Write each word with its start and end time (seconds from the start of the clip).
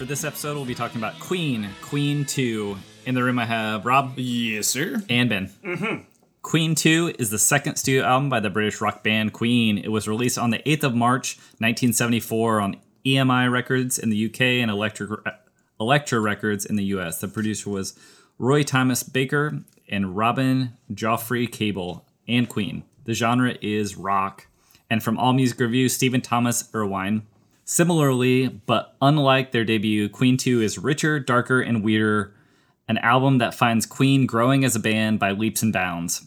For 0.00 0.06
this 0.06 0.24
episode, 0.24 0.54
we'll 0.54 0.64
be 0.64 0.74
talking 0.74 0.98
about 0.98 1.20
Queen, 1.20 1.68
Queen 1.82 2.24
2. 2.24 2.74
In 3.04 3.14
the 3.14 3.22
room, 3.22 3.38
I 3.38 3.44
have 3.44 3.84
Rob 3.84 4.14
Yes, 4.16 4.66
sir. 4.66 5.02
and 5.10 5.28
Ben. 5.28 5.50
Mm-hmm. 5.62 6.04
Queen 6.40 6.74
2 6.74 7.16
is 7.18 7.28
the 7.28 7.38
second 7.38 7.76
studio 7.76 8.04
album 8.04 8.30
by 8.30 8.40
the 8.40 8.48
British 8.48 8.80
rock 8.80 9.04
band 9.04 9.34
Queen. 9.34 9.76
It 9.76 9.88
was 9.88 10.08
released 10.08 10.38
on 10.38 10.48
the 10.48 10.60
8th 10.60 10.84
of 10.84 10.94
March, 10.94 11.36
1974, 11.58 12.60
on 12.62 12.76
EMI 13.04 13.52
Records 13.52 13.98
in 13.98 14.08
the 14.08 14.24
UK 14.24 14.40
and 14.40 14.70
Electric, 14.70 15.20
Elektra 15.78 16.18
Records 16.18 16.64
in 16.64 16.76
the 16.76 16.84
US. 16.84 17.20
The 17.20 17.28
producer 17.28 17.68
was 17.68 17.92
Roy 18.38 18.62
Thomas 18.62 19.02
Baker 19.02 19.60
and 19.86 20.16
Robin 20.16 20.78
Geoffrey 20.94 21.46
Cable 21.46 22.06
and 22.26 22.48
Queen. 22.48 22.84
The 23.04 23.12
genre 23.12 23.54
is 23.60 23.98
rock. 23.98 24.46
And 24.88 25.02
from 25.02 25.18
All 25.18 25.34
Music 25.34 25.60
Review, 25.60 25.90
Stephen 25.90 26.22
Thomas 26.22 26.62
Erlewine. 26.72 27.24
Similarly, 27.72 28.48
but 28.48 28.96
unlike 29.00 29.52
their 29.52 29.64
debut, 29.64 30.08
Queen 30.08 30.36
2 30.36 30.60
is 30.60 30.76
richer, 30.76 31.20
darker, 31.20 31.60
and 31.60 31.84
weirder, 31.84 32.34
an 32.88 32.98
album 32.98 33.38
that 33.38 33.54
finds 33.54 33.86
Queen 33.86 34.26
growing 34.26 34.64
as 34.64 34.74
a 34.74 34.80
band 34.80 35.20
by 35.20 35.30
leaps 35.30 35.62
and 35.62 35.72
bounds. 35.72 36.26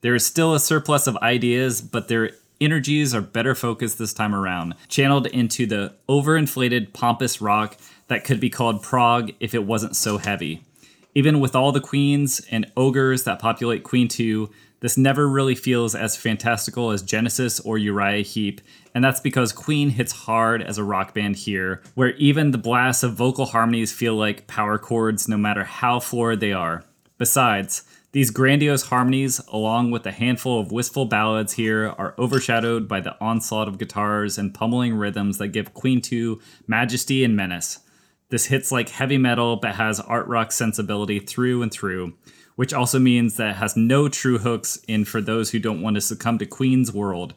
There 0.00 0.16
is 0.16 0.26
still 0.26 0.52
a 0.52 0.58
surplus 0.58 1.06
of 1.06 1.16
ideas, 1.18 1.80
but 1.80 2.08
their 2.08 2.32
energies 2.60 3.14
are 3.14 3.20
better 3.20 3.54
focused 3.54 4.00
this 4.00 4.12
time 4.12 4.34
around, 4.34 4.74
channeled 4.88 5.28
into 5.28 5.64
the 5.64 5.94
overinflated, 6.08 6.92
pompous 6.92 7.40
rock 7.40 7.76
that 8.08 8.24
could 8.24 8.40
be 8.40 8.50
called 8.50 8.82
prog 8.82 9.30
if 9.38 9.54
it 9.54 9.62
wasn't 9.62 9.94
so 9.94 10.18
heavy. 10.18 10.64
Even 11.14 11.38
with 11.38 11.54
all 11.54 11.70
the 11.70 11.80
queens 11.80 12.40
and 12.50 12.66
ogres 12.76 13.22
that 13.22 13.38
populate 13.38 13.84
Queen 13.84 14.08
2, 14.08 14.50
this 14.80 14.98
never 14.98 15.28
really 15.28 15.54
feels 15.54 15.94
as 15.94 16.16
fantastical 16.16 16.90
as 16.90 17.02
Genesis 17.02 17.60
or 17.60 17.78
Uriah 17.78 18.22
Heep, 18.22 18.60
and 18.94 19.04
that's 19.04 19.20
because 19.20 19.52
Queen 19.52 19.90
hits 19.90 20.12
hard 20.12 20.62
as 20.62 20.78
a 20.78 20.84
rock 20.84 21.14
band 21.14 21.36
here, 21.36 21.82
where 21.94 22.14
even 22.16 22.50
the 22.50 22.58
blasts 22.58 23.02
of 23.02 23.14
vocal 23.14 23.46
harmonies 23.46 23.92
feel 23.92 24.14
like 24.14 24.46
power 24.46 24.78
chords 24.78 25.28
no 25.28 25.36
matter 25.36 25.64
how 25.64 26.00
florid 26.00 26.40
they 26.40 26.52
are. 26.52 26.84
Besides, 27.18 27.84
these 28.12 28.30
grandiose 28.30 28.86
harmonies, 28.86 29.40
along 29.52 29.92
with 29.92 30.04
a 30.04 30.10
handful 30.10 30.58
of 30.58 30.72
wistful 30.72 31.04
ballads 31.04 31.52
here, 31.52 31.94
are 31.96 32.14
overshadowed 32.18 32.88
by 32.88 33.00
the 33.00 33.16
onslaught 33.20 33.68
of 33.68 33.78
guitars 33.78 34.36
and 34.36 34.52
pummeling 34.52 34.96
rhythms 34.96 35.38
that 35.38 35.48
give 35.48 35.74
Queen 35.74 36.00
2 36.00 36.40
majesty 36.66 37.22
and 37.22 37.36
menace. 37.36 37.78
This 38.30 38.46
hits 38.46 38.72
like 38.72 38.88
heavy 38.88 39.18
metal 39.18 39.56
but 39.56 39.76
has 39.76 40.00
art 40.00 40.26
rock 40.26 40.50
sensibility 40.50 41.20
through 41.20 41.62
and 41.62 41.70
through, 41.70 42.14
which 42.56 42.74
also 42.74 42.98
means 42.98 43.36
that 43.36 43.50
it 43.50 43.56
has 43.56 43.76
no 43.76 44.08
true 44.08 44.38
hooks 44.38 44.80
in 44.88 45.04
for 45.04 45.20
those 45.20 45.50
who 45.50 45.60
don't 45.60 45.82
want 45.82 45.94
to 45.94 46.00
succumb 46.00 46.38
to 46.38 46.46
Queen's 46.46 46.92
world. 46.92 47.34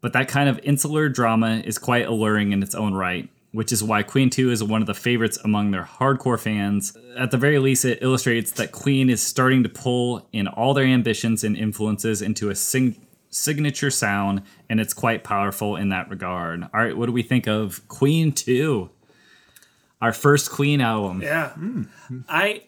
But 0.00 0.12
that 0.14 0.28
kind 0.28 0.48
of 0.48 0.58
insular 0.62 1.08
drama 1.08 1.62
is 1.64 1.78
quite 1.78 2.06
alluring 2.06 2.52
in 2.52 2.62
its 2.62 2.74
own 2.74 2.94
right, 2.94 3.28
which 3.52 3.70
is 3.72 3.82
why 3.84 4.02
Queen 4.02 4.30
2 4.30 4.50
is 4.50 4.64
one 4.64 4.80
of 4.80 4.86
the 4.86 4.94
favorites 4.94 5.38
among 5.44 5.70
their 5.70 5.84
hardcore 5.84 6.40
fans. 6.40 6.96
At 7.16 7.30
the 7.30 7.36
very 7.36 7.58
least, 7.58 7.84
it 7.84 7.98
illustrates 8.02 8.52
that 8.52 8.72
Queen 8.72 9.10
is 9.10 9.22
starting 9.22 9.62
to 9.62 9.68
pull 9.68 10.26
in 10.32 10.48
all 10.48 10.72
their 10.72 10.86
ambitions 10.86 11.44
and 11.44 11.56
influences 11.56 12.22
into 12.22 12.48
a 12.48 12.54
sing- 12.54 12.96
signature 13.28 13.90
sound, 13.90 14.42
and 14.68 14.80
it's 14.80 14.94
quite 14.94 15.22
powerful 15.22 15.76
in 15.76 15.90
that 15.90 16.08
regard. 16.08 16.62
All 16.74 16.82
right, 16.82 16.96
what 16.96 17.06
do 17.06 17.12
we 17.12 17.22
think 17.22 17.46
of 17.46 17.86
Queen 17.88 18.32
2? 18.32 18.90
Our 20.00 20.12
first 20.14 20.50
Queen 20.50 20.80
album. 20.80 21.20
Yeah. 21.20 21.52
I 22.28 22.62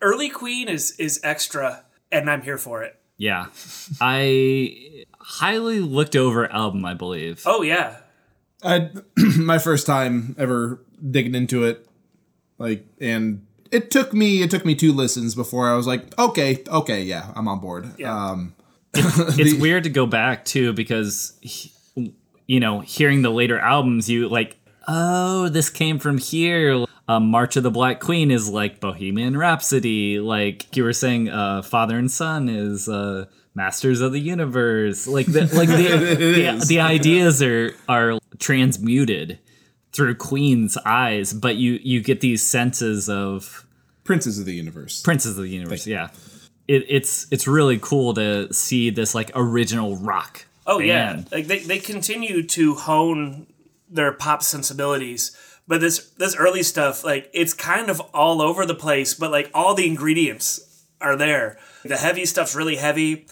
early 0.00 0.30
Queen 0.30 0.68
is 0.68 0.92
is 0.92 1.20
extra 1.22 1.84
and 2.10 2.30
I'm 2.30 2.42
here 2.42 2.58
for 2.58 2.82
it. 2.82 2.98
Yeah. 3.16 3.46
I 4.00 5.04
highly 5.20 5.80
looked 5.80 6.16
over 6.16 6.50
album, 6.52 6.84
I 6.84 6.94
believe. 6.94 7.42
Oh 7.46 7.62
yeah. 7.62 7.96
I 8.62 8.90
my 9.38 9.58
first 9.58 9.86
time 9.86 10.34
ever 10.38 10.82
digging 11.10 11.34
into 11.34 11.64
it, 11.64 11.86
like, 12.58 12.84
and 13.00 13.46
it 13.70 13.90
took 13.90 14.12
me 14.12 14.42
it 14.42 14.50
took 14.50 14.64
me 14.64 14.74
two 14.74 14.92
listens 14.92 15.34
before 15.34 15.70
I 15.70 15.74
was 15.76 15.86
like, 15.86 16.18
okay, 16.18 16.62
okay, 16.68 17.02
yeah, 17.02 17.32
I'm 17.34 17.48
on 17.48 17.60
board. 17.60 17.90
Yeah. 17.98 18.14
Um, 18.14 18.54
it's 18.94 19.60
weird 19.60 19.84
to 19.84 19.90
go 19.90 20.04
back 20.06 20.44
too 20.44 20.72
because 20.72 21.38
he- 21.40 21.72
you 22.46 22.58
know 22.58 22.80
hearing 22.80 23.22
the 23.22 23.30
later 23.30 23.60
albums 23.60 24.10
you 24.10 24.28
like 24.28 24.56
oh 24.88 25.48
this 25.48 25.70
came 25.70 26.00
from 26.00 26.18
here 26.18 26.84
um, 27.06 27.28
march 27.30 27.56
of 27.56 27.62
the 27.62 27.70
black 27.70 28.00
queen 28.00 28.32
is 28.32 28.48
like 28.48 28.80
bohemian 28.80 29.36
rhapsody 29.36 30.18
like 30.18 30.76
you 30.76 30.82
were 30.82 30.92
saying 30.92 31.28
uh, 31.28 31.62
father 31.62 31.96
and 31.96 32.10
son 32.10 32.48
is 32.48 32.88
uh, 32.88 33.24
masters 33.54 34.00
of 34.00 34.12
the 34.12 34.20
universe 34.20 35.06
like 35.06 35.26
the 35.26 35.40
like 35.54 35.68
the, 35.68 36.54
the, 36.58 36.64
the 36.66 36.80
ideas 36.80 37.42
are 37.42 37.74
are 37.88 38.18
transmuted 38.38 39.38
through 39.92 40.14
queen's 40.14 40.76
eyes 40.86 41.32
but 41.32 41.56
you 41.56 41.78
you 41.82 42.00
get 42.00 42.20
these 42.20 42.42
senses 42.42 43.08
of 43.08 43.66
Princes 44.10 44.40
of 44.40 44.44
the 44.44 44.54
Universe. 44.54 45.02
Princes 45.02 45.38
of 45.38 45.44
the 45.44 45.50
Universe, 45.50 45.86
yeah. 45.86 46.08
It, 46.66 46.84
it's 46.88 47.28
it's 47.30 47.46
really 47.46 47.78
cool 47.78 48.12
to 48.14 48.52
see 48.52 48.90
this 48.90 49.14
like 49.14 49.30
original 49.36 49.96
rock. 49.98 50.46
Oh 50.66 50.80
yeah. 50.80 51.22
Like 51.30 51.46
they, 51.46 51.60
they 51.60 51.78
continue 51.78 52.42
to 52.48 52.74
hone 52.74 53.46
their 53.88 54.12
pop 54.12 54.42
sensibilities. 54.42 55.36
But 55.68 55.80
this 55.80 56.10
this 56.18 56.34
early 56.34 56.64
stuff, 56.64 57.04
like 57.04 57.30
it's 57.32 57.54
kind 57.54 57.88
of 57.88 58.00
all 58.12 58.42
over 58.42 58.66
the 58.66 58.74
place, 58.74 59.14
but 59.14 59.30
like 59.30 59.48
all 59.54 59.76
the 59.76 59.86
ingredients 59.86 60.84
are 61.00 61.14
there. 61.14 61.56
The 61.84 61.96
heavy 61.96 62.26
stuff's 62.26 62.56
really 62.56 62.76
heavy. 62.76 63.26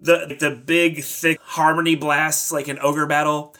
The 0.00 0.36
the 0.38 0.50
big 0.50 1.02
thick 1.02 1.38
harmony 1.42 1.94
blasts 1.94 2.50
like 2.50 2.68
an 2.68 2.78
ogre 2.80 3.06
battle 3.06 3.54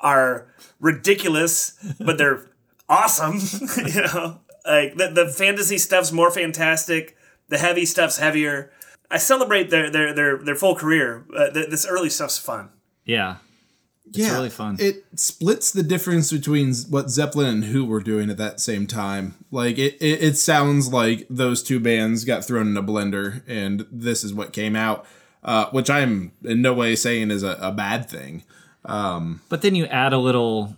are 0.00 0.46
ridiculous, 0.78 1.72
but 2.00 2.18
they're 2.18 2.46
awesome. 2.88 3.40
you 3.76 4.02
know, 4.02 4.40
like 4.64 4.96
the 4.96 5.10
the 5.14 5.28
fantasy 5.28 5.78
stuff's 5.78 6.12
more 6.12 6.30
fantastic. 6.30 7.16
The 7.48 7.58
heavy 7.58 7.84
stuff's 7.84 8.18
heavier. 8.18 8.70
I 9.10 9.18
celebrate 9.18 9.70
their 9.70 9.90
their 9.90 10.14
their, 10.14 10.38
their 10.38 10.54
full 10.54 10.74
career. 10.74 11.24
Uh, 11.36 11.50
th- 11.50 11.70
this 11.70 11.86
early 11.86 12.10
stuff's 12.10 12.38
fun. 12.38 12.70
Yeah. 13.04 13.36
It's 14.06 14.18
yeah, 14.18 14.32
really 14.32 14.50
fun. 14.50 14.76
It 14.80 15.04
splits 15.14 15.70
the 15.70 15.84
difference 15.84 16.32
between 16.32 16.74
what 16.88 17.10
Zeppelin 17.10 17.48
and 17.48 17.64
Who 17.66 17.84
were 17.84 18.00
doing 18.00 18.28
at 18.28 18.38
that 18.38 18.58
same 18.58 18.88
time. 18.88 19.36
Like 19.52 19.78
it, 19.78 19.94
it, 20.00 20.22
it 20.22 20.36
sounds 20.36 20.92
like 20.92 21.26
those 21.30 21.62
two 21.62 21.78
bands 21.78 22.24
got 22.24 22.44
thrown 22.44 22.66
in 22.66 22.76
a 22.76 22.82
blender, 22.82 23.42
and 23.46 23.86
this 23.92 24.24
is 24.24 24.34
what 24.34 24.52
came 24.52 24.74
out. 24.74 25.06
Uh, 25.42 25.66
which 25.70 25.88
I'm 25.88 26.32
in 26.44 26.60
no 26.62 26.74
way 26.74 26.94
saying 26.96 27.30
is 27.30 27.42
a, 27.42 27.56
a 27.62 27.72
bad 27.72 28.08
thing. 28.10 28.42
But 28.84 29.62
then 29.62 29.74
you 29.74 29.86
add 29.86 30.12
a 30.12 30.18
little 30.18 30.76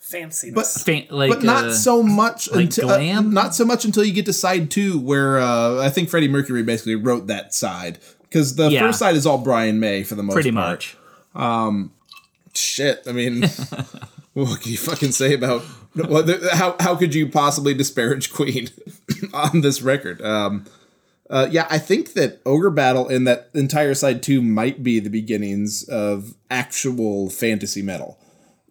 Fanciness. 0.00 0.84
faint 0.84 1.10
like 1.10 1.30
but 1.30 1.42
not 1.42 1.64
uh, 1.66 1.72
so 1.74 2.02
much 2.02 2.50
like 2.50 2.64
until 2.64 2.90
uh, 2.90 3.20
not 3.20 3.54
so 3.54 3.64
much 3.64 3.84
until 3.84 4.04
you 4.04 4.12
get 4.12 4.26
to 4.26 4.32
side 4.32 4.70
two, 4.70 4.98
where 4.98 5.38
uh, 5.38 5.80
I 5.80 5.88
think 5.90 6.08
Freddie 6.10 6.28
Mercury 6.28 6.62
basically 6.62 6.94
wrote 6.96 7.26
that 7.28 7.54
side 7.54 7.98
because 8.22 8.56
the 8.56 8.68
Yeah. 8.70 8.80
first 8.80 8.98
side 8.98 9.16
is 9.16 9.26
all 9.26 9.38
Brian 9.38 9.80
May 9.80 10.02
for 10.02 10.14
the 10.16 10.22
most 10.22 10.34
part. 10.34 10.42
pretty 10.42 10.54
part. 10.54 10.96
much. 11.34 11.88
Shit, 12.56 13.02
I 13.08 13.12
mean, 13.12 13.42
what 14.34 14.60
can 14.60 14.70
you 14.72 14.78
fucking 14.78 15.12
say 15.12 15.34
about 15.34 15.62
what? 15.94 16.28
How 16.52 16.76
how 16.78 16.94
could 16.96 17.14
you 17.14 17.28
possibly 17.28 17.74
disparage 17.74 18.32
Queen 18.32 18.68
on 19.32 19.60
this 19.62 19.82
record? 19.82 20.20
Um, 20.22 20.66
Uh, 21.30 21.48
yeah, 21.50 21.66
I 21.70 21.78
think 21.78 22.12
that 22.14 22.40
Ogre 22.44 22.70
Battle 22.70 23.08
and 23.08 23.26
that 23.26 23.48
entire 23.54 23.94
side 23.94 24.22
two 24.22 24.42
might 24.42 24.82
be 24.82 25.00
the 25.00 25.08
beginnings 25.10 25.82
of 25.88 26.34
actual 26.50 27.30
fantasy 27.30 27.80
metal. 27.82 28.18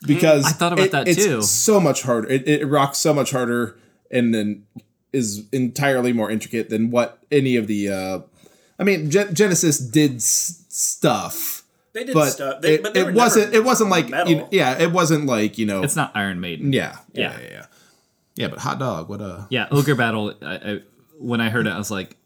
Because 0.06 0.46
I 0.46 0.50
thought 0.50 0.74
about 0.74 0.86
it- 0.86 0.92
that 0.92 1.08
it's 1.08 1.24
too. 1.24 1.42
So 1.42 1.80
much 1.80 2.02
harder. 2.04 2.30
It, 2.30 2.48
it 2.48 2.66
rocks 2.66 2.98
so 3.00 3.14
much 3.14 3.32
harder 3.32 3.78
and 4.12 4.34
then 4.36 4.66
is 5.14 5.46
entirely 5.52 6.12
more 6.14 6.30
intricate 6.30 6.70
than 6.70 6.92
what 6.92 7.20
any 7.32 7.56
of 7.56 7.68
the. 7.68 7.90
Uh, 7.90 8.20
I 8.78 8.84
mean, 8.84 9.10
Gen- 9.10 9.34
Genesis 9.34 9.78
did 9.80 10.16
s- 10.18 10.66
stuff, 10.70 11.64
They 11.94 12.04
did 12.04 12.14
but 12.14 12.30
stuff. 12.32 12.62
They, 12.62 12.76
it, 12.76 12.84
but 12.84 12.94
they 12.94 13.02
it 13.02 13.06
were 13.06 13.12
wasn't. 13.14 13.54
It 13.54 13.64
wasn't 13.64 13.90
like 13.92 14.06
you 14.10 14.36
know, 14.36 14.48
yeah. 14.52 14.78
It 14.80 14.92
wasn't 14.92 15.26
like 15.26 15.58
you 15.58 15.66
know. 15.66 15.84
It's 15.84 15.96
not 15.96 16.12
Iron 16.16 16.40
Maiden. 16.42 16.74
yeah, 16.74 16.98
yeah, 17.14 17.22
Yeah. 17.32 17.40
yeah, 17.42 17.50
yeah. 17.52 17.66
Yeah, 18.36 18.48
but 18.50 18.60
hot 18.60 18.80
dog. 18.80 19.10
What 19.10 19.22
uh? 19.22 19.46
Yeah, 19.50 19.68
Ogre 19.72 19.96
Battle. 19.96 20.34
I, 20.42 20.56
I, 20.56 20.80
when 21.20 21.40
I 21.40 21.50
heard 21.50 21.68
it, 21.68 21.70
I 21.72 21.78
was 21.78 21.92
like, 21.92 22.18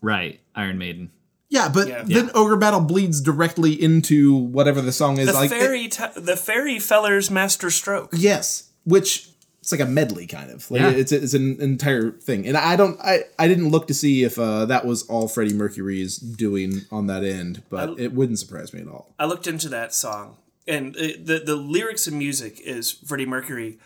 right, 0.00 0.40
Iron 0.54 0.78
Maiden. 0.78 1.10
Yeah, 1.50 1.68
but 1.68 1.88
Yeah. 1.88 2.02
then 2.06 2.30
Ogre 2.34 2.56
Battle 2.56 2.80
bleeds 2.80 3.20
directly 3.22 3.72
into 3.80 4.34
whatever 4.34 4.80
the 4.82 4.92
song 4.92 5.18
is 5.18 5.28
the 5.28 5.32
like. 5.32 5.50
it- 5.50 5.58
fairy 5.58 5.88
t- 5.88 6.04
the 6.16 6.36
fairy 6.36 6.78
feller's 6.78 7.30
master 7.30 7.70
stroke. 7.70 8.10
yes, 8.12 8.64
which 8.84 9.30
it's 9.60 9.72
like 9.72 9.80
a 9.80 9.86
medley 9.86 10.26
kind 10.26 10.50
of. 10.50 10.70
Like 10.70 10.80
Yeah. 10.82 10.90
it's 10.90 11.10
it's 11.10 11.32
an 11.34 11.58
entire 11.60 12.10
thing, 12.10 12.46
and 12.46 12.56
I 12.56 12.76
don't 12.76 13.00
I 13.00 13.24
I 13.38 13.48
didn't 13.48 13.70
look 13.70 13.86
to 13.88 13.94
see 13.94 14.24
if 14.24 14.38
uh, 14.38 14.66
that 14.66 14.84
was 14.86 15.04
all 15.04 15.26
Freddie 15.26 15.54
Mercury's 15.54 16.16
doing 16.18 16.82
on 16.90 17.06
that 17.06 17.24
end, 17.24 17.62
but 17.70 17.98
it 17.98 18.12
wouldn't 18.12 18.38
surprise 18.38 18.74
me 18.74 18.80
at 18.82 18.88
all. 18.88 19.14
I 19.18 19.24
looked 19.24 19.46
into 19.46 19.68
that 19.70 19.94
song, 19.94 20.36
and 20.66 20.94
it, 20.96 21.24
the 21.26 21.38
the 21.38 21.56
lyrics 21.56 22.06
and 22.06 22.18
music 22.18 22.60
is 22.60 22.90
Freddie 22.92 23.24
Mercury. 23.26 23.78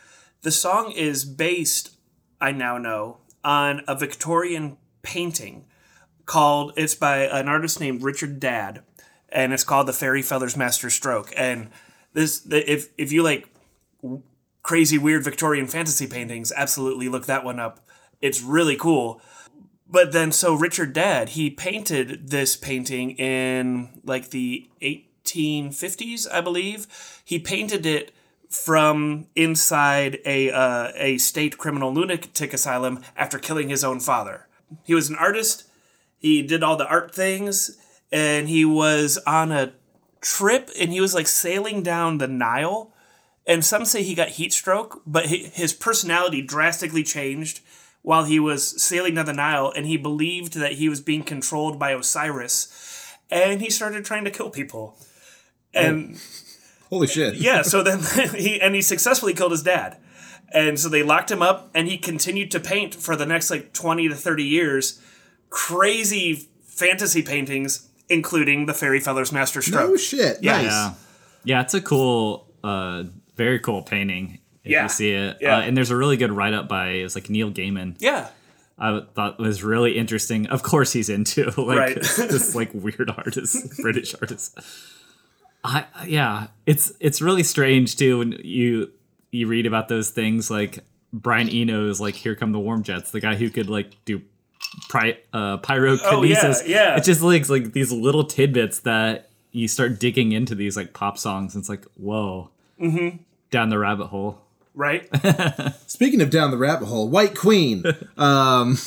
The 0.43 0.51
song 0.51 0.91
is 0.91 1.25
based, 1.25 1.91
I 2.41 2.51
now 2.51 2.77
know, 2.77 3.19
on 3.45 3.83
a 3.87 3.95
Victorian 3.97 4.77
painting 5.03 5.65
called. 6.27 6.73
It's 6.77 6.95
by 6.95 7.25
an 7.25 7.49
artist 7.49 7.81
named 7.81 8.03
Richard 8.03 8.41
Dadd, 8.41 8.83
and 9.29 9.53
it's 9.53 9.65
called 9.65 9.89
"The 9.89 9.93
Fairy 9.93 10.23
Feller's 10.23 10.57
Master 10.57 10.91
Stroke." 10.91 11.33
And 11.37 11.71
this, 12.13 12.47
if 12.51 12.89
if 12.99 13.13
you 13.13 13.23
like 13.23 13.49
crazy 14.63 14.99
weird 14.99 15.25
Victorian 15.25 15.67
fantasy 15.67 16.07
paintings, 16.07 16.53
absolutely 16.55 17.09
look 17.09 17.27
that 17.27 17.45
one 17.45 17.59
up. 17.59 17.81
It's 18.21 18.43
really 18.43 18.77
cool. 18.77 19.21
But 19.89 20.13
then, 20.13 20.33
so 20.33 20.55
Richard 20.55 20.95
Dadd, 20.95 21.31
he 21.31 21.51
painted 21.51 22.31
this 22.31 22.57
painting 22.57 23.11
in 23.13 24.01
like 24.05 24.31
the 24.31 24.71
1850s, 24.81 26.27
I 26.33 26.41
believe. 26.41 26.87
He 27.25 27.39
painted 27.39 27.85
it 27.85 28.13
from 28.49 29.27
inside 29.35 30.19
a 30.25 30.51
uh, 30.51 30.93
a 30.97 31.19
state 31.19 31.59
criminal 31.59 31.93
lunatic 31.93 32.55
asylum 32.55 33.01
after 33.17 33.39
killing 33.39 33.69
his 33.69 33.85
own 33.85 34.01
father. 34.01 34.47
He 34.83 34.95
was 34.95 35.11
an 35.11 35.17
artist. 35.17 35.65
He 36.23 36.41
did 36.43 36.63
all 36.63 36.77
the 36.77 36.87
art 36.87 37.13
things, 37.13 37.77
and 38.13 38.49
he 38.49 38.65
was 38.65 39.19
on 39.27 39.51
a 39.51 39.73
trip, 40.21 40.71
and 40.81 40.93
he 40.93 41.01
was 41.01 41.15
like 41.15 41.27
sailing 41.27 41.83
down 41.83 42.19
the 42.19 42.29
Nile. 42.29 42.95
And 43.45 43.65
some 43.65 43.85
say 43.85 44.05
he 44.05 44.15
got 44.15 44.29
heat 44.29 44.53
stroke, 44.53 45.03
but 45.05 45.27
his 45.27 45.73
personality 45.73 46.41
drastically 46.41 47.03
changed 47.03 47.61
while 48.03 48.23
he 48.25 48.39
was 48.39 48.81
sailing 48.81 49.17
down 49.17 49.27
the 49.27 49.33
Nile, 49.33 49.73
and 49.75 49.85
he 49.85 49.97
believed 49.97 50.55
that 50.55 50.75
he 50.75 50.89
was 50.89 51.01
being 51.01 51.25
controlled 51.25 51.77
by 51.77 51.91
Osiris, 51.91 53.17
and 53.29 53.61
he 53.61 53.69
started 53.69 54.05
trying 54.05 54.25
to 54.25 54.31
kill 54.31 54.49
people. 54.49 54.97
And 55.75 56.21
Holy 56.89 57.09
shit! 57.09 57.35
yeah, 57.35 57.63
so 57.63 57.83
then 57.83 58.01
he 58.37 58.61
and 58.61 58.77
he 58.77 58.83
successfully 58.83 59.35
killed 59.35 59.53
his 59.53 59.65
dad. 59.65 59.97
And 60.55 60.79
so 60.79 60.89
they 60.89 61.03
locked 61.03 61.31
him 61.31 61.41
up 61.41 61.71
and 61.75 61.89
he 61.89 61.97
continued 61.97 62.51
to 62.51 62.61
paint 62.61 62.95
for 62.95 63.17
the 63.17 63.25
next 63.25 63.51
like 63.51 63.73
20 63.73 64.11
to 64.11 64.15
30 64.15 64.45
years 64.45 65.01
crazy 65.53 66.49
fantasy 66.65 67.23
paintings 67.23 67.89
including 68.09 68.67
the 68.67 68.75
Fairy 68.75 69.01
Feller's 69.01 69.33
Master 69.33 69.63
Stroke. 69.63 69.91
Oh 69.91 69.97
shit! 69.97 70.39
Yeah. 70.43 70.53
nice. 70.63 70.65
Yeah, 70.65 70.95
yeah, 71.45 71.61
it's 71.63 71.73
a 71.75 71.81
cool, 71.81 72.47
uh, 72.65 73.05
very 73.37 73.59
cool 73.61 73.83
painting. 73.83 74.39
If 74.65 74.71
Yeah. 74.73 74.83
you 74.85 74.89
see 74.89 75.11
it, 75.13 75.39
Yeah. 75.41 75.59
uh, 75.59 75.61
and 75.63 75.77
there's 75.77 75.91
a 75.91 75.97
really 75.97 76.17
good 76.17 76.31
write 76.33 76.53
up 76.55 76.69
by 76.69 76.89
it's 76.89 77.15
like 77.15 77.31
Neil 77.31 77.51
Gaiman. 77.51 77.97
yeah. 78.01 78.29
I 78.79 79.01
thought 79.15 79.39
was 79.39 79.63
really 79.63 79.97
interesting. 79.97 80.47
Of 80.49 80.63
course, 80.63 80.93
he's 80.93 81.09
into 81.09 81.45
like 81.61 81.79
Right. 81.79 81.95
this 82.17 82.55
like 82.55 82.71
weird 82.75 83.11
artist, 83.17 83.81
British 83.81 84.15
artist. 84.21 84.59
I 85.65 85.85
yeah, 86.07 86.49
it's 86.67 86.93
it's 86.99 87.23
really 87.23 87.45
strange 87.45 87.97
too 87.97 88.19
when 88.19 88.33
you 88.43 88.91
you 89.31 89.47
read 89.47 89.67
about 89.67 89.89
those 89.89 90.11
things 90.11 90.51
like 90.51 90.81
Brian 91.13 91.49
Eno's 91.49 92.01
like 92.01 92.15
"Here 92.17 92.35
Come 92.35 92.53
the 92.53 92.59
Warm 92.59 92.83
Jets," 92.83 93.11
the 93.13 93.21
guy 93.21 93.37
who 93.37 93.49
could 93.51 93.71
like 93.71 93.93
do 94.05 94.23
pri- 94.89 95.19
uh, 95.33 95.59
pyrokinesis. 95.59 96.63
Oh, 96.63 96.67
yeah. 96.67 96.97
It 96.97 97.05
just 97.05 97.23
like 97.23 97.49
like 97.49 97.73
these 97.73 97.93
little 97.93 98.25
tidbits 98.25 98.81
that 98.81 99.31
you 99.51 99.69
start 99.69 99.99
digging 99.99 100.33
into 100.33 100.55
these 100.55 100.77
like 100.77 100.93
pop 100.93 101.19
songs. 101.19 101.55
And 101.55 101.63
it's 101.63 101.69
like 101.69 101.85
whoa, 101.97 102.51
mm-hmm. 102.81 103.19
down 103.51 103.71
the 103.71 103.79
rabbit 103.79 104.07
hole. 104.07 104.41
Right? 104.75 105.09
Speaking 105.87 106.23
of 106.23 106.31
down 106.31 106.51
the 106.51 106.57
rabbit 106.57 106.87
hole, 106.87 107.09
White 107.09 107.37
Queen, 107.37 107.85
um, 108.17 108.79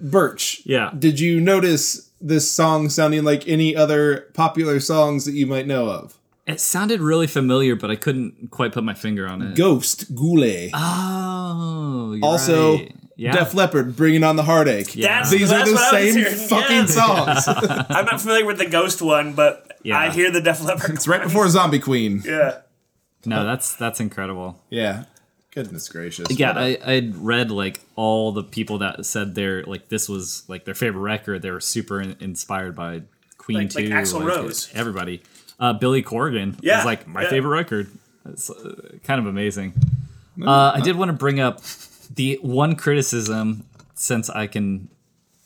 Birch. 0.00 0.62
Yeah. 0.64 0.90
Did 0.98 1.20
you 1.20 1.40
notice 1.40 2.10
this 2.20 2.50
song 2.50 2.88
sounding 2.88 3.22
like 3.22 3.46
any 3.46 3.76
other 3.76 4.22
popular 4.34 4.80
songs 4.80 5.24
that 5.26 5.32
you 5.32 5.46
might 5.46 5.66
know 5.66 5.88
of? 5.88 6.18
It 6.46 6.60
sounded 6.60 7.00
really 7.00 7.26
familiar, 7.26 7.76
but 7.76 7.90
I 7.90 7.96
couldn't 7.96 8.50
quite 8.50 8.72
put 8.72 8.82
my 8.82 8.94
finger 8.94 9.28
on 9.28 9.42
it. 9.42 9.54
Ghost, 9.54 10.14
Ghuleh. 10.14 10.70
Oh, 10.72 12.14
you're 12.14 12.24
also, 12.24 12.76
right. 12.76 12.94
Yeah. 13.18 13.32
Def 13.32 13.52
Leppard, 13.52 13.94
Bringing 13.96 14.24
on 14.24 14.36
the 14.36 14.44
Heartache. 14.44 14.92
That's- 14.92 15.30
These 15.30 15.52
are 15.52 15.64
the 15.66 15.72
what 15.72 15.90
same 15.90 16.24
fucking 16.48 16.76
yes. 16.76 16.94
songs. 16.94 17.44
I'm 17.90 18.06
not 18.06 18.20
familiar 18.20 18.46
with 18.46 18.56
the 18.58 18.66
Ghost 18.66 19.02
one, 19.02 19.34
but 19.34 19.76
Yeah. 19.82 19.98
I 19.98 20.10
hear 20.10 20.30
the 20.30 20.40
Def 20.40 20.62
Leppard. 20.64 20.94
it's 20.94 21.06
right 21.06 21.22
before 21.22 21.46
Zombie 21.50 21.78
Queen. 21.80 22.22
Yeah. 22.24 22.60
no, 23.26 23.44
that's 23.44 23.74
that's 23.74 24.00
incredible. 24.00 24.62
Yeah. 24.70 25.04
Goodness 25.50 25.88
gracious. 25.88 26.26
Yeah, 26.30 26.54
What 26.54 26.62
a- 26.62 26.88
I 26.88 26.92
I'd 26.94 27.16
read 27.16 27.50
like 27.50 27.80
all 27.96 28.30
the 28.32 28.44
people 28.44 28.78
that 28.78 29.04
said 29.04 29.34
their 29.34 29.64
like 29.64 29.88
this 29.88 30.08
was 30.08 30.44
like 30.48 30.64
their 30.64 30.74
favorite 30.74 31.00
record. 31.02 31.42
They 31.42 31.50
were 31.50 31.60
super 31.60 32.00
in- 32.00 32.16
inspired 32.20 32.76
by 32.76 33.02
Queen 33.36 33.58
Like- 33.58 33.74
like 33.74 33.84
too. 33.86 33.90
Axl 33.90 34.24
Rose. 34.24 34.70
everybody. 34.74 35.22
Uh, 35.60 35.72
Billy 35.72 36.04
Corgan 36.04 36.56
Yeah, 36.60 36.76
was 36.76 36.84
like 36.86 37.08
my 37.08 37.22
yeah. 37.22 37.30
favorite 37.30 37.50
record. 37.56 37.88
It's 38.26 38.48
uh, 38.50 38.98
kind 39.02 39.18
of 39.18 39.26
amazing. 39.26 39.72
Uh, 40.40 40.72
I 40.76 40.80
did 40.80 40.94
want 40.94 41.08
to 41.08 41.12
bring 41.14 41.40
up 41.40 41.60
the 42.14 42.38
one 42.42 42.76
criticism 42.76 43.64
since 43.94 44.30
I 44.30 44.46
can 44.46 44.88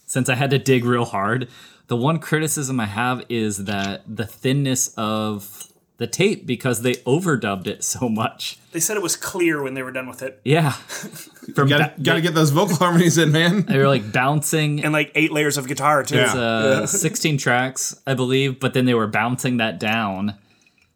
since 0.07 0.29
I 0.29 0.35
had 0.35 0.51
to 0.51 0.59
dig 0.59 0.85
real 0.85 1.07
hard. 1.07 1.49
The 1.89 1.97
one 1.97 2.19
criticism 2.19 2.81
I 2.81 2.87
have 2.87 3.25
is 3.29 3.65
that 3.65 4.03
the 4.07 4.27
thinness 4.27 4.95
of 4.97 5.73
the 5.99 6.07
tape 6.07 6.47
because 6.47 6.83
they 6.83 6.95
overdubbed 6.95 7.67
it 7.67 7.85
so 7.85 8.09
much. 8.09 8.59
They 8.73 8.81
said 8.81 8.97
it 8.97 9.03
was 9.03 9.15
clear 9.17 9.63
when 9.63 9.75
they 9.75 9.83
were 9.83 9.93
done 9.93 10.09
with 10.09 10.23
it. 10.23 10.41
Yeah. 10.45 10.73
From 11.55 11.69
gotta, 11.69 11.93
ba- 11.97 12.03
gotta 12.03 12.21
get 12.21 12.35
those 12.35 12.51
vocal 12.51 12.77
harmonies 12.77 13.19
in, 13.19 13.31
man. 13.33 13.63
they 13.63 13.79
were 13.79 13.89
like 13.89 14.11
bouncing 14.13 14.83
And 14.83 14.93
like 14.93 15.13
eight 15.15 15.33
layers 15.33 15.59
of 15.59 15.69
guitar, 15.69 16.03
too. 16.03 16.17
Yeah. 16.17 16.35
uh, 16.35 16.87
16 16.89 17.39
tracks, 17.39 17.95
I 18.07 18.15
believe, 18.15 18.59
but 18.59 18.75
then 18.75 18.85
they 18.85 18.95
were 18.95 19.07
bouncing 19.07 19.59
that 19.59 19.79
down. 19.79 20.35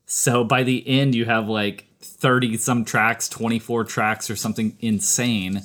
So 0.06 0.44
by 0.44 0.62
the 0.62 0.86
end, 0.88 1.14
you 1.14 1.24
have 1.24 1.48
like 1.48 1.85
30 2.18 2.56
some 2.56 2.84
tracks, 2.84 3.28
24 3.28 3.84
tracks, 3.84 4.30
or 4.30 4.36
something 4.36 4.76
insane. 4.80 5.62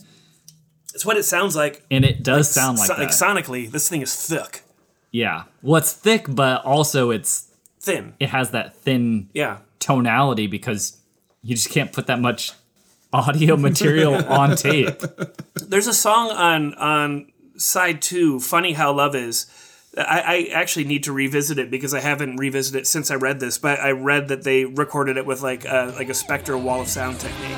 It's 0.93 1.05
what 1.05 1.17
it 1.17 1.24
sounds 1.24 1.55
like. 1.55 1.84
And 1.89 2.03
it 2.03 2.24
does 2.24 2.50
sound 2.50 2.77
like 2.77 2.88
So- 2.88 2.96
that. 2.98 3.10
sonically, 3.10 3.72
this 3.72 3.88
thing 3.89 4.01
is 4.01 4.13
thick. 4.15 4.63
yeah. 5.12 5.43
Well, 5.62 5.77
it's 5.77 5.93
thick, 5.93 6.25
but 6.27 6.63
also 6.65 7.12
it's 7.12 7.48
Thin. 7.79 8.13
it 8.20 8.29
has 8.29 8.51
that 8.51 8.75
thin 8.77 9.29
Yeah. 9.34 9.58
tonality 9.79 10.48
because 10.48 10.98
you 11.43 11.55
just 11.55 11.70
can't 11.70 11.91
put 11.91 12.08
that 12.08 12.20
much 12.20 12.51
audio 13.13 13.58
material 13.58 14.15
on 14.29 14.55
tape. 14.55 15.01
There's 15.55 15.88
a 15.88 15.93
song 15.93 16.31
on 16.31 16.74
on 16.75 17.27
side 17.58 18.01
two, 18.01 18.39
"Funny 18.39 18.74
How 18.74 18.91
Love 18.93 19.15
Is." 19.15 19.46
I, 19.98 20.50
I 20.53 20.53
actually 20.53 20.86
need 20.86 21.03
to 21.03 21.13
revisit 21.13 21.60
it 21.60 21.69
because 21.69 21.93
I 21.93 22.00
haven't 22.00 22.38
revisited 22.38 22.81
it 22.81 22.88
since 22.88 23.12
I 23.12 23.15
read 23.15 23.39
this. 23.39 23.57
But 23.57 23.79
I 23.79 23.91
read 23.91 24.29
that 24.29 24.43
they 24.43 24.65
recorded 24.65 25.17
it 25.17 25.25
with 25.25 25.41
like 25.41 25.65
a, 25.65 25.93
like 25.95 26.10
a 26.10 26.13
Spector 26.13 26.62
wall 26.62 26.81
of 26.81 26.88
sound 26.88 27.19
technique. 27.19 27.57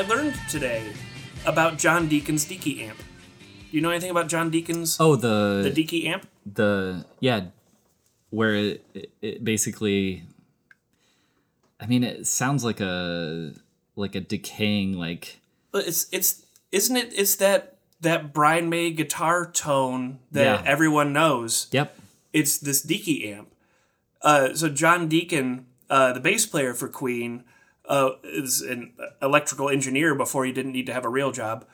I 0.00 0.02
learned 0.02 0.34
today 0.48 0.94
about 1.44 1.76
John 1.76 2.08
Deacon's 2.08 2.46
Deaky 2.46 2.88
amp. 2.88 2.96
Do 3.00 3.76
you 3.76 3.82
know 3.82 3.90
anything 3.90 4.10
about 4.10 4.28
John 4.28 4.50
Deacon's 4.50 4.96
Oh, 4.98 5.14
the 5.14 5.60
the 5.62 5.84
Deaky 5.84 6.06
amp? 6.06 6.26
the 6.46 7.04
yeah, 7.20 7.48
where 8.30 8.54
it, 8.54 8.84
it, 8.94 9.10
it 9.20 9.44
basically. 9.44 10.22
I 11.78 11.84
mean, 11.84 12.02
it 12.02 12.26
sounds 12.26 12.64
like 12.64 12.80
a 12.80 13.52
like 13.94 14.14
a 14.14 14.20
decaying 14.20 14.94
like 14.94 15.40
But 15.70 15.86
it's 15.86 16.06
it's 16.12 16.46
isn't 16.72 16.96
it? 16.96 17.12
It's 17.14 17.36
that 17.36 17.76
that 18.00 18.32
Brian 18.32 18.70
May 18.70 18.92
guitar 18.92 19.50
tone 19.50 20.20
that 20.32 20.62
Yeah. 20.62 20.62
everyone 20.64 21.12
knows. 21.12 21.66
yep 21.72 21.94
It's 22.32 22.56
this 22.56 22.82
Deaky 22.82 23.36
amp. 23.36 23.52
Uh, 24.22 24.54
so 24.54 24.70
John 24.70 25.08
Deacon, 25.08 25.66
uh, 25.90 26.14
the 26.14 26.20
bass 26.20 26.46
player 26.46 26.72
for 26.72 26.88
Queen, 26.88 27.44
uh, 27.90 28.12
is 28.22 28.62
an 28.62 28.92
electrical 29.20 29.68
engineer 29.68 30.14
before 30.14 30.44
he 30.44 30.52
didn't 30.52 30.72
need 30.72 30.86
to 30.86 30.94
have 30.94 31.04
a 31.04 31.08
real 31.08 31.32
job. 31.32 31.66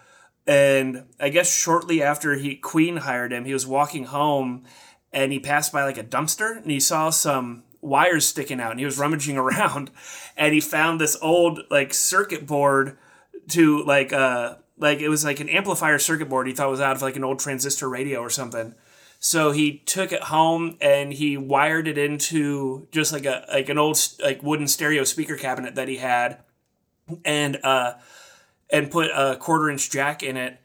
And 0.46 1.04
I 1.20 1.28
guess 1.28 1.54
shortly 1.54 2.02
after 2.02 2.34
he 2.34 2.56
Queen 2.56 2.98
hired 2.98 3.32
him, 3.32 3.44
he 3.44 3.52
was 3.52 3.66
walking 3.66 4.04
home 4.04 4.64
and 5.12 5.30
he 5.30 5.38
passed 5.38 5.72
by 5.72 5.84
like 5.84 5.98
a 5.98 6.04
dumpster 6.04 6.56
and 6.56 6.70
he 6.70 6.80
saw 6.80 7.10
some 7.10 7.64
wires 7.82 8.26
sticking 8.26 8.60
out 8.60 8.70
and 8.70 8.80
he 8.80 8.86
was 8.86 8.98
rummaging 8.98 9.36
around 9.36 9.90
and 10.36 10.54
he 10.54 10.60
found 10.60 11.00
this 11.00 11.18
old 11.20 11.60
like 11.70 11.92
circuit 11.92 12.46
board 12.46 12.96
to 13.48 13.84
like 13.84 14.12
uh 14.12 14.56
like 14.78 15.00
it 15.00 15.08
was 15.08 15.24
like 15.24 15.38
an 15.40 15.48
amplifier 15.48 15.98
circuit 15.98 16.28
board 16.28 16.46
he 16.46 16.52
thought 16.54 16.70
was 16.70 16.80
out 16.80 16.96
of 16.96 17.02
like 17.02 17.16
an 17.16 17.24
old 17.24 17.38
transistor 17.38 17.88
radio 17.88 18.20
or 18.20 18.30
something. 18.30 18.74
So 19.18 19.50
he 19.50 19.78
took 19.78 20.12
it 20.12 20.24
home 20.24 20.76
and 20.80 21.12
he 21.12 21.36
wired 21.36 21.88
it 21.88 21.98
into 21.98 22.86
just 22.90 23.12
like 23.12 23.24
a 23.24 23.44
like 23.48 23.68
an 23.68 23.78
old 23.78 23.98
like 24.22 24.42
wooden 24.42 24.68
stereo 24.68 25.04
speaker 25.04 25.36
cabinet 25.36 25.74
that 25.74 25.88
he 25.88 25.96
had, 25.96 26.38
and 27.24 27.58
uh, 27.64 27.94
and 28.70 28.90
put 28.90 29.10
a 29.14 29.36
quarter 29.36 29.70
inch 29.70 29.90
jack 29.90 30.22
in 30.22 30.36
it, 30.36 30.58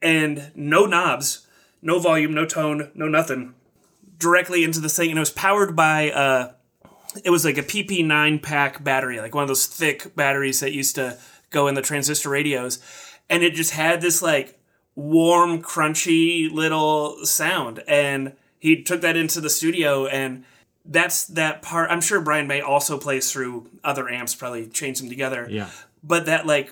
and 0.00 0.52
no 0.54 0.86
knobs, 0.86 1.46
no 1.80 1.98
volume, 1.98 2.34
no 2.34 2.46
tone, 2.46 2.90
no 2.94 3.08
nothing, 3.08 3.54
directly 4.18 4.64
into 4.64 4.80
the 4.80 4.88
thing, 4.88 5.10
and 5.10 5.18
it 5.18 5.20
was 5.20 5.30
powered 5.30 5.76
by 5.76 6.10
uh, 6.10 6.52
it 7.24 7.30
was 7.30 7.44
like 7.44 7.58
a 7.58 7.62
PP9 7.62 8.42
pack 8.42 8.82
battery, 8.82 9.20
like 9.20 9.34
one 9.34 9.42
of 9.42 9.48
those 9.48 9.66
thick 9.66 10.16
batteries 10.16 10.60
that 10.60 10.72
used 10.72 10.94
to 10.94 11.18
go 11.50 11.68
in 11.68 11.74
the 11.74 11.82
transistor 11.82 12.30
radios, 12.30 12.78
and 13.28 13.42
it 13.42 13.54
just 13.54 13.72
had 13.72 14.00
this 14.00 14.22
like 14.22 14.58
warm, 14.94 15.62
crunchy 15.62 16.50
little 16.50 17.24
sound. 17.24 17.82
And 17.88 18.34
he 18.58 18.82
took 18.82 19.00
that 19.00 19.16
into 19.16 19.40
the 19.40 19.50
studio, 19.50 20.06
and 20.06 20.44
that's 20.84 21.26
that 21.26 21.62
part. 21.62 21.90
I'm 21.90 22.00
sure 22.00 22.20
Brian 22.20 22.46
May 22.46 22.60
also 22.60 22.98
plays 22.98 23.30
through 23.32 23.68
other 23.84 24.08
amps, 24.08 24.34
probably 24.34 24.66
chains 24.66 25.00
them 25.00 25.08
together. 25.08 25.46
yeah 25.50 25.70
But 26.02 26.26
that 26.26 26.46
like 26.46 26.70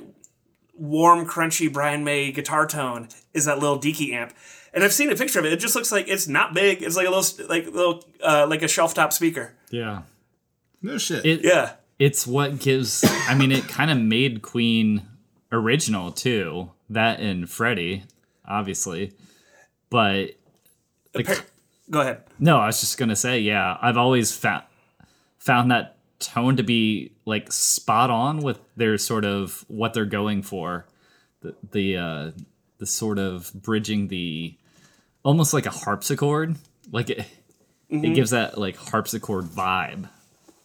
warm, 0.74 1.26
crunchy 1.26 1.72
Brian 1.72 2.04
May 2.04 2.32
guitar 2.32 2.66
tone 2.66 3.08
is 3.34 3.44
that 3.46 3.58
little 3.58 3.78
Deaky 3.78 4.12
amp. 4.12 4.32
And 4.72 4.84
I've 4.84 4.92
seen 4.92 5.10
a 5.10 5.16
picture 5.16 5.38
of 5.40 5.44
it. 5.44 5.52
It 5.52 5.58
just 5.60 5.74
looks 5.74 5.90
like 5.90 6.06
it's 6.08 6.28
not 6.28 6.54
big. 6.54 6.82
It's 6.82 6.94
like 6.96 7.06
a 7.06 7.10
little, 7.10 7.46
like 7.48 7.66
little, 7.66 8.04
uh, 8.22 8.46
like 8.48 8.62
a 8.62 8.68
shelf 8.68 8.94
top 8.94 9.12
speaker. 9.12 9.54
yeah 9.70 10.02
No 10.82 10.96
shit. 10.96 11.24
it 11.26 11.40
Yeah. 11.44 11.72
it's 11.98 12.26
what 12.26 12.58
gives 12.60 13.04
i 13.28 13.34
mean 13.34 13.52
it 13.52 13.68
kind 13.68 13.90
of 13.90 13.98
made 13.98 14.40
queen 14.42 15.02
original 15.52 16.12
too 16.12 16.70
that 16.90 17.20
and 17.20 17.48
freddie 17.48 18.04
obviously. 18.46 19.12
But 19.88 20.32
the, 21.12 21.42
Go 21.90 22.00
ahead. 22.00 22.22
no 22.38 22.58
i 22.58 22.66
was 22.66 22.80
just 22.80 22.98
gonna 22.98 23.16
say 23.16 23.40
yeah 23.40 23.76
i've 23.82 23.96
always 23.96 24.34
found 24.34 24.62
found 25.38 25.70
that 25.72 25.96
tone 26.20 26.56
to 26.56 26.62
be 26.62 27.12
like 27.24 27.50
spot 27.50 28.10
on 28.10 28.38
with 28.38 28.60
their 28.76 28.96
sort 28.98 29.24
of 29.24 29.64
what 29.68 29.94
they're 29.94 30.04
going 30.04 30.42
for. 30.42 30.86
The 31.40 31.56
the 31.72 31.96
uh 31.96 32.30
the 32.78 32.86
sort 32.86 33.18
of 33.18 33.50
bridging 33.54 34.08
the 34.08 34.54
almost 35.24 35.52
like 35.52 35.66
a 35.66 35.70
harpsichord. 35.70 36.56
Like 36.92 37.10
it 37.10 37.26
it 37.88 38.14
gives 38.14 38.30
that 38.30 38.56
like 38.58 38.76
harpsichord 38.76 39.46
vibe 39.46 40.08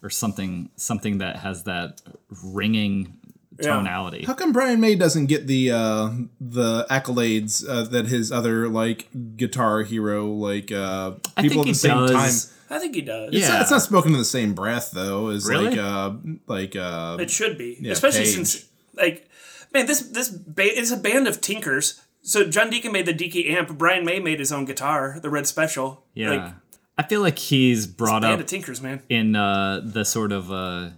or 0.03 0.09
something 0.09 0.69
something 0.75 1.17
that 1.19 1.37
has 1.37 1.63
that 1.63 2.01
ringing 2.43 3.17
tonality 3.61 4.23
How 4.25 4.33
come 4.33 4.51
Brian 4.51 4.79
May 4.79 4.95
doesn't 4.95 5.27
get 5.27 5.47
the 5.47 5.71
uh, 5.71 6.09
the 6.41 6.85
accolades 6.89 7.67
uh, 7.67 7.83
that 7.83 8.07
his 8.07 8.31
other 8.31 8.67
like 8.67 9.07
guitar 9.37 9.83
hero 9.83 10.25
like 10.27 10.71
uh, 10.71 11.11
people 11.39 11.61
at 11.61 11.67
the 11.67 11.73
same 11.73 11.97
does. 12.07 12.45
time? 12.45 12.51
I 12.67 12.79
think 12.79 12.95
he 12.95 13.01
does. 13.01 13.29
It's, 13.33 13.41
Yeah. 13.43 13.49
not, 13.53 13.61
it's 13.61 13.71
not 13.71 13.81
spoken 13.83 14.11
in 14.13 14.17
the 14.17 14.25
same 14.25 14.53
breath 14.53 14.91
though 14.91 15.27
as 15.29 15.45
Really? 15.47 15.69
like 15.69 15.77
uh 15.77 16.13
like 16.47 16.75
uh 16.75 17.17
It 17.19 17.29
should 17.29 17.57
be, 17.57 17.77
Yeah, 17.79 17.91
especially 17.93 18.21
Page. 18.25 18.33
since 18.35 18.65
like, 18.95 19.29
man, 19.73 19.85
this 19.85 20.01
this 20.01 20.29
ba- 20.29 20.63
it's 20.77 20.91
a 20.91 20.97
band 20.97 21.27
of 21.27 21.41
tinkers. 21.41 22.01
So 22.23 22.49
John 22.49 22.71
Deacon 22.71 22.91
made 22.91 23.05
the 23.05 23.13
Deaky 23.13 23.51
amp. 23.51 23.77
Brian 23.77 24.03
May 24.03 24.19
made 24.19 24.39
his 24.39 24.51
own 24.51 24.65
guitar, 24.65 25.19
the 25.21 25.29
Red 25.29 25.45
Special. 25.45 26.03
yeah 26.15 26.29
like, 26.31 26.53
i 26.97 27.03
feel 27.03 27.21
like 27.21 27.37
he's 27.37 27.85
brought 27.85 28.23
band 28.23 28.33
up 28.35 28.39
of 28.39 28.45
tinkers, 28.47 28.81
man. 28.81 29.01
in 29.09 29.35
uh, 29.35 29.81
the 29.83 30.03
sort 30.03 30.31
of 30.31 30.51
uh, 30.51 30.89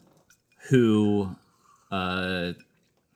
who, 0.70 1.36
uh, 1.92 2.54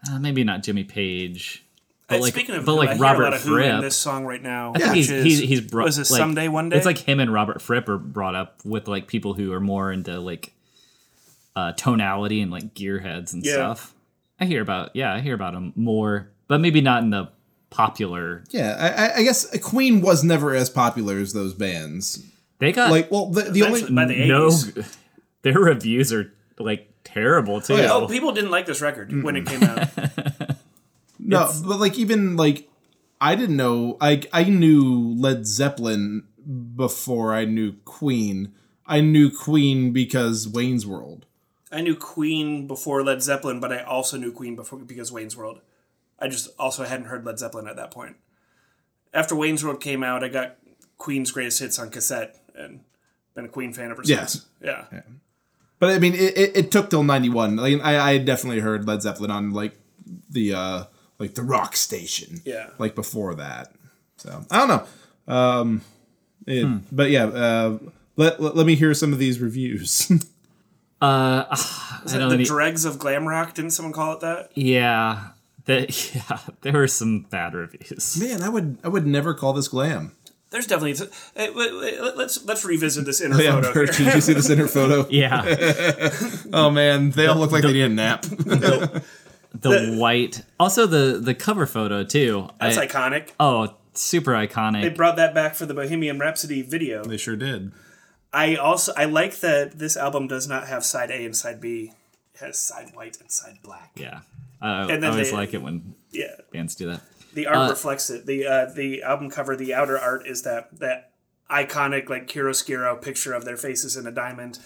uh, 0.09 0.19
maybe 0.19 0.43
not 0.43 0.63
Jimmy 0.63 0.83
Page, 0.83 1.63
but 2.07 2.21
like, 2.21 2.33
Speaking 2.33 2.55
of, 2.55 2.65
but 2.65 2.75
like 2.75 2.89
I 2.89 2.93
hear 2.95 3.03
a 3.03 3.07
lot 3.07 3.17
Robert 3.19 3.35
of 3.35 3.41
who 3.43 3.57
in 3.57 3.69
Fripp. 3.71 3.81
this 3.81 3.95
song 3.95 4.25
right 4.25 4.41
now. 4.41 4.71
I 4.75 4.79
think 4.79 4.89
which 4.89 4.95
he's, 4.97 5.11
is, 5.11 5.23
he's 5.23 5.39
he's 5.39 5.61
brought. 5.61 5.85
was 5.85 5.95
this 5.97 6.11
like, 6.11 6.17
someday 6.19 6.47
one 6.47 6.69
day? 6.69 6.77
It's 6.77 6.85
like 6.85 6.97
him 6.97 7.19
and 7.19 7.31
Robert 7.31 7.61
Fripp 7.61 7.87
are 7.89 7.97
brought 7.97 8.35
up 8.35 8.59
with 8.65 8.87
like 8.87 9.07
people 9.07 9.33
who 9.33 9.53
are 9.53 9.59
more 9.61 9.91
into 9.91 10.19
like 10.19 10.53
uh, 11.55 11.71
tonality 11.73 12.41
and 12.41 12.51
like 12.51 12.73
gearheads 12.73 13.33
and 13.33 13.45
Yeah. 13.45 13.53
stuff. 13.53 13.93
I 14.39 14.45
hear 14.45 14.61
about 14.61 14.95
yeah, 14.95 15.13
I 15.13 15.19
hear 15.21 15.35
about 15.35 15.53
him 15.53 15.71
more, 15.75 16.29
but 16.47 16.59
maybe 16.59 16.81
not 16.81 17.03
in 17.03 17.11
the 17.11 17.29
popular. 17.69 18.43
yeah 18.49 18.75
I, 18.79 19.05
I- 19.05 19.15
I 19.19 19.23
guess 19.23 19.57
Queen 19.61 20.01
was 20.01 20.23
never 20.23 20.53
as 20.55 20.69
popular 20.69 21.17
as 21.17 21.31
those 21.33 21.53
bands. 21.53 22.23
They 22.59 22.71
got 22.71 22.91
Like 22.91 23.09
well 23.11 23.27
the, 23.27 23.43
the 23.43 23.63
only 23.63 23.81
Eventually, 23.81 23.95
by 23.95 24.05
the 24.05 24.27
no. 24.27 24.51
Their 25.43 25.59
reviews 25.59 26.11
are 26.13 26.31
like 26.63 26.93
terrible 27.03 27.61
too. 27.61 27.73
Oh, 27.73 27.77
yeah. 27.77 27.91
Oh, 27.91 28.07
people 28.07 28.31
didn't 28.31 28.51
like 28.51 28.65
this 28.65 28.81
record 28.81 29.23
when 29.23 29.35
it 29.35 29.45
came 29.45 29.63
out. 29.63 29.87
No, 31.23 31.49
but 31.65 31.79
like 31.79 31.97
even 31.97 32.35
like 32.35 32.69
I 33.21 33.35
didn't 33.35 33.55
know 33.55 33.97
I 34.01 34.23
I 34.33 34.43
knew 34.43 35.15
Led 35.17 35.45
Zeppelin 35.45 36.23
before 36.75 37.33
I 37.33 37.45
knew 37.45 37.73
Queen. 37.85 38.53
I 38.85 39.01
knew 39.01 39.29
Queen 39.29 39.93
because 39.93 40.47
Wayne's 40.47 40.85
World. 40.85 41.25
I 41.71 41.81
knew 41.81 41.95
Queen 41.95 42.67
before 42.67 43.03
Led 43.03 43.23
Zeppelin, 43.23 43.59
but 43.59 43.71
I 43.71 43.81
also 43.83 44.17
knew 44.17 44.33
Queen 44.33 44.55
before 44.55 44.79
because 44.79 45.11
Wayne's 45.11 45.37
World. 45.37 45.61
I 46.19 46.27
just 46.27 46.49
also 46.59 46.83
hadn't 46.83 47.05
heard 47.05 47.25
Led 47.25 47.39
Zeppelin 47.39 47.67
at 47.67 47.77
that 47.77 47.91
point. 47.91 48.17
After 49.13 49.35
Wayne's 49.35 49.63
World 49.63 49.79
came 49.79 50.03
out, 50.03 50.23
I 50.23 50.27
got 50.27 50.57
Queen's 50.97 51.31
greatest 51.31 51.59
hits 51.59 51.79
on 51.79 51.89
cassette 51.89 52.41
and 52.55 52.81
been 53.35 53.45
a 53.45 53.49
Queen 53.49 53.73
fan 53.73 53.91
ever 53.91 54.03
since. 54.03 54.19
Yes. 54.19 54.31
since. 54.33 54.45
Yeah. 54.61 55.01
But 55.81 55.89
I 55.89 55.99
mean, 55.99 56.13
it, 56.13 56.37
it, 56.37 56.51
it 56.55 56.71
took 56.71 56.89
till 56.91 57.03
ninety 57.03 57.27
one. 57.27 57.57
Like 57.57 57.81
I, 57.83 57.97
I 57.99 58.13
had 58.13 58.23
definitely 58.25 58.59
heard 58.61 58.87
Led 58.87 59.01
Zeppelin 59.01 59.31
on 59.31 59.51
like 59.51 59.73
the 60.29 60.53
uh 60.53 60.83
like 61.19 61.33
the 61.35 61.41
rock 61.41 61.75
station. 61.75 62.39
Yeah. 62.45 62.69
Like 62.77 62.95
before 62.95 63.35
that. 63.35 63.73
So 64.17 64.45
I 64.51 64.57
don't 64.59 64.67
know. 65.27 65.33
Um, 65.33 65.81
it, 66.47 66.63
Hmm. 66.63 66.77
but 66.91 67.09
yeah. 67.09 67.25
Uh, 67.25 67.79
let, 68.15 68.39
let 68.41 68.55
let 68.55 68.65
me 68.67 68.75
hear 68.75 68.93
some 68.93 69.11
of 69.11 69.19
these 69.19 69.39
reviews. 69.41 70.09
Uh, 71.01 71.47
I 71.49 71.99
don't 72.19 72.29
the 72.29 72.37
know. 72.37 72.43
dregs 72.43 72.85
of 72.85 72.99
glam 72.99 73.27
rock, 73.27 73.55
didn't 73.55 73.71
someone 73.71 73.91
call 73.91 74.13
it 74.13 74.19
that? 74.19 74.51
Yeah, 74.53 75.29
that 75.65 76.13
yeah, 76.15 76.37
there 76.61 76.73
were 76.73 76.87
some 76.87 77.21
bad 77.31 77.55
reviews. 77.55 78.21
Man, 78.21 78.43
I 78.43 78.49
would 78.49 78.77
I 78.83 78.87
would 78.87 79.07
never 79.07 79.33
call 79.33 79.53
this 79.53 79.67
glam. 79.67 80.11
There's 80.51 80.67
definitely. 80.67 81.07
Hey, 81.35 81.47
eh, 81.47 81.51
wait, 81.55 81.73
wait, 82.01 82.15
let's 82.17 82.43
let's 82.45 82.63
revisit 82.65 83.05
this 83.05 83.21
inner 83.21 83.37
Yeah, 83.41 83.53
photo. 83.53 83.73
Bert, 83.73 83.95
here. 83.95 84.05
did 84.05 84.15
you 84.15 84.21
see 84.21 84.33
this 84.33 84.49
inner 84.49 84.67
photo? 84.67 85.07
Yeah, 85.09 85.43
Oh 86.53 86.69
man, 86.69 87.11
they 87.11 87.25
all 87.27 87.37
look 87.37 87.51
like 87.51 87.63
they 87.63 87.71
need 87.73 87.83
a 87.83 87.89
nap. 87.89 88.23
the 88.23 89.95
white. 89.97 90.43
Also, 90.59 90.85
the 90.85 91.19
the 91.23 91.33
cover 91.33 91.65
photo 91.65 92.03
too. 92.03 92.49
That's 92.59 92.77
I- 92.77 92.87
iconic. 92.87 93.29
oh, 93.39 93.75
super 93.93 94.31
iconic. 94.33 94.81
They 94.81 94.89
brought 94.89 95.15
that 95.17 95.33
back 95.33 95.55
for 95.55 95.65
the 95.65 95.73
Bohemian 95.73 96.19
Rhapsody 96.19 96.61
video. 96.61 97.03
they 97.03 97.17
sure 97.17 97.35
did. 97.35 97.71
I 98.33 98.55
also 98.55 98.93
I 98.95 99.05
like 99.05 99.39
that 99.41 99.77
this 99.79 99.97
album 99.97 100.27
does 100.27 100.47
not 100.47 100.67
have 100.67 100.83
side 100.85 101.11
A 101.11 101.25
and 101.25 101.35
side 101.35 101.59
B. 101.61 101.91
It 102.35 102.39
has 102.39 102.57
side 102.59 102.91
white 102.93 103.19
and 103.19 103.29
side 103.31 103.57
black. 103.63 103.91
Yeah, 103.95 104.19
I, 104.61 104.91
And 104.91 105.05
I 105.05 105.09
always 105.09 105.31
they- 105.31 105.35
like 105.37 105.53
it 105.53 105.61
when 105.61 105.95
Yeah. 106.11 106.35
bands 106.51 106.75
do 106.75 106.87
that. 106.91 107.01
The 107.33 107.47
art 107.47 107.69
reflects 107.69 108.09
it. 108.09 108.25
The 108.25 108.45
uh, 108.45 108.65
the 108.73 109.03
album 109.03 109.29
cover, 109.29 109.55
the 109.55 109.73
outer 109.73 109.97
art 109.97 110.27
is 110.27 110.41
that 110.43 110.79
that 110.79 111.11
iconic 111.49 112.09
like 112.09 112.27
chiaroscuro 112.27 113.01
picture 113.01 113.33
of 113.33 113.45
their 113.45 113.57
faces 113.57 113.95
in 113.97 114.05
a 114.07 114.11
diamond, 114.11 114.59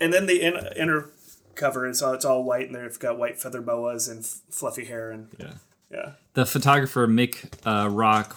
and 0.00 0.12
then 0.12 0.26
the 0.26 0.40
in, 0.40 0.54
inner 0.76 1.10
cover 1.54 1.86
is 1.86 2.02
all 2.02 2.12
it's 2.14 2.24
all 2.24 2.42
white 2.44 2.66
and 2.66 2.74
they've 2.74 2.98
got 2.98 3.18
white 3.18 3.40
feather 3.40 3.60
boas 3.60 4.08
and 4.08 4.20
f- 4.20 4.40
fluffy 4.50 4.84
hair 4.86 5.10
and 5.10 5.28
Yeah. 5.38 5.52
yeah. 5.90 6.12
The 6.34 6.46
photographer 6.46 7.06
Mick 7.06 7.44
uh, 7.66 7.88
Rock, 7.90 8.36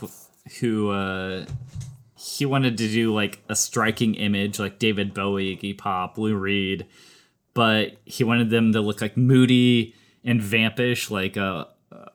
who 0.59 0.89
uh, 0.89 1.45
he 2.17 2.45
wanted 2.45 2.77
to 2.79 2.87
do 2.89 3.13
like 3.13 3.39
a 3.47 3.55
striking 3.55 4.15
image, 4.15 4.59
like 4.59 4.79
David 4.79 5.13
Bowie, 5.13 5.55
Iggy 5.55 5.77
Pop, 5.77 6.17
Lou 6.17 6.35
Reed, 6.35 6.85
but 7.53 7.97
he 8.03 8.23
wanted 8.23 8.49
them 8.49 8.73
to 8.73 8.81
look 8.81 8.99
like 8.99 9.15
moody 9.15 9.95
and 10.25 10.41
vampish, 10.41 11.09
like 11.09 11.37
a 11.37 11.67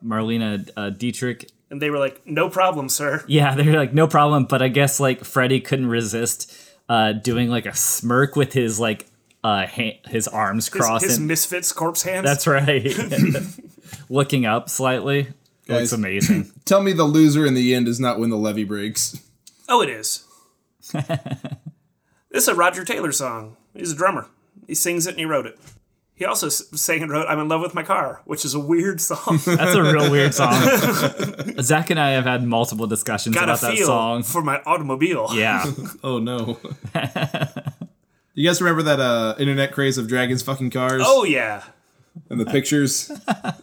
Marlene 0.05 0.69
uh, 0.77 0.89
Dietrich. 0.91 1.49
And 1.71 1.81
they 1.81 1.89
were 1.89 1.97
like, 1.97 2.21
"No 2.27 2.49
problem, 2.49 2.89
sir." 2.89 3.23
Yeah, 3.27 3.55
they're 3.55 3.75
like 3.77 3.93
no 3.93 4.05
problem, 4.05 4.43
but 4.45 4.61
I 4.61 4.67
guess 4.67 4.99
like 4.99 5.23
Freddie 5.23 5.61
couldn't 5.61 5.87
resist 5.87 6.53
uh, 6.89 7.13
doing 7.13 7.49
like 7.49 7.65
a 7.65 7.73
smirk 7.73 8.35
with 8.35 8.51
his 8.53 8.79
like 8.79 9.07
uh, 9.43 9.65
ha- 9.65 9.99
his 10.05 10.27
arms 10.27 10.67
His, 10.67 10.73
crossed. 10.81 11.05
his 11.05 11.17
and- 11.17 11.27
misfits 11.27 11.71
corpse 11.71 12.03
hands. 12.03 12.25
That's 12.25 12.45
right. 12.45 12.85
Looking 14.09 14.45
up 14.45 14.69
slightly. 14.69 15.23
Looks 15.67 15.91
Guys. 15.91 15.93
amazing. 15.93 16.51
Tell 16.65 16.81
me 16.83 16.91
the 16.91 17.05
loser 17.05 17.45
in 17.45 17.53
the 17.53 17.73
end 17.73 17.85
does 17.85 17.99
not 17.99 18.19
win 18.19 18.29
the 18.29 18.35
levee 18.37 18.65
breaks. 18.65 19.17
Oh, 19.69 19.81
it 19.81 19.89
is. 19.89 20.25
this 20.91 22.43
is 22.43 22.47
a 22.47 22.55
Roger 22.55 22.83
Taylor 22.83 23.11
song. 23.11 23.55
He's 23.73 23.91
a 23.93 23.95
drummer. 23.95 24.27
He 24.67 24.75
sings 24.75 25.07
it 25.07 25.11
and 25.11 25.19
he 25.19 25.25
wrote 25.25 25.45
it. 25.45 25.57
He 26.21 26.25
also 26.25 26.45
s- 26.47 26.61
sang 26.79 27.01
and 27.01 27.09
wrote 27.11 27.25
"I'm 27.27 27.39
in 27.39 27.47
Love 27.49 27.61
with 27.61 27.73
My 27.73 27.81
Car," 27.81 28.21
which 28.25 28.45
is 28.45 28.53
a 28.53 28.59
weird 28.59 29.01
song. 29.01 29.39
That's 29.45 29.73
a 29.73 29.81
real 29.81 30.11
weird 30.11 30.35
song. 30.35 30.53
Zach 31.61 31.89
and 31.89 31.99
I 31.99 32.11
have 32.11 32.25
had 32.25 32.43
multiple 32.43 32.85
discussions 32.85 33.33
Got 33.33 33.49
a 33.49 33.53
about 33.53 33.61
that 33.61 33.77
song. 33.79 34.21
for 34.21 34.43
my 34.43 34.61
automobile. 34.67 35.29
Yeah. 35.33 35.65
Oh 36.03 36.19
no. 36.19 36.59
you 38.35 38.47
guys 38.47 38.61
remember 38.61 38.83
that 38.83 38.99
uh, 38.99 39.33
internet 39.39 39.71
craze 39.71 39.97
of 39.97 40.07
dragons 40.07 40.43
fucking 40.43 40.69
cars 40.69 41.01
Oh 41.03 41.23
yeah, 41.23 41.63
and 42.29 42.39
the 42.39 42.45
pictures? 42.45 43.11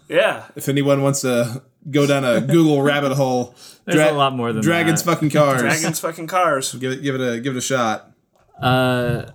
yeah. 0.09 0.47
if 0.57 0.69
anyone 0.69 1.01
wants 1.03 1.21
to 1.21 1.63
go 1.89 2.09
down 2.09 2.25
a 2.25 2.41
Google 2.41 2.83
rabbit 2.83 3.13
hole, 3.15 3.55
There's 3.85 4.01
a 4.01 4.13
lot 4.15 4.33
more 4.35 4.53
than 4.53 4.63
dragons 4.65 5.05
that. 5.05 5.13
fucking 5.15 5.31
cars. 5.31 5.61
Dragons 5.63 6.01
fucking 6.01 6.27
cars. 6.27 6.75
Give 6.75 6.91
it, 6.91 7.03
give 7.03 7.15
it 7.15 7.21
a, 7.21 7.39
give 7.41 7.55
it 7.55 7.59
a 7.59 7.63
shot. 7.63 8.11
Uh, 8.61 9.27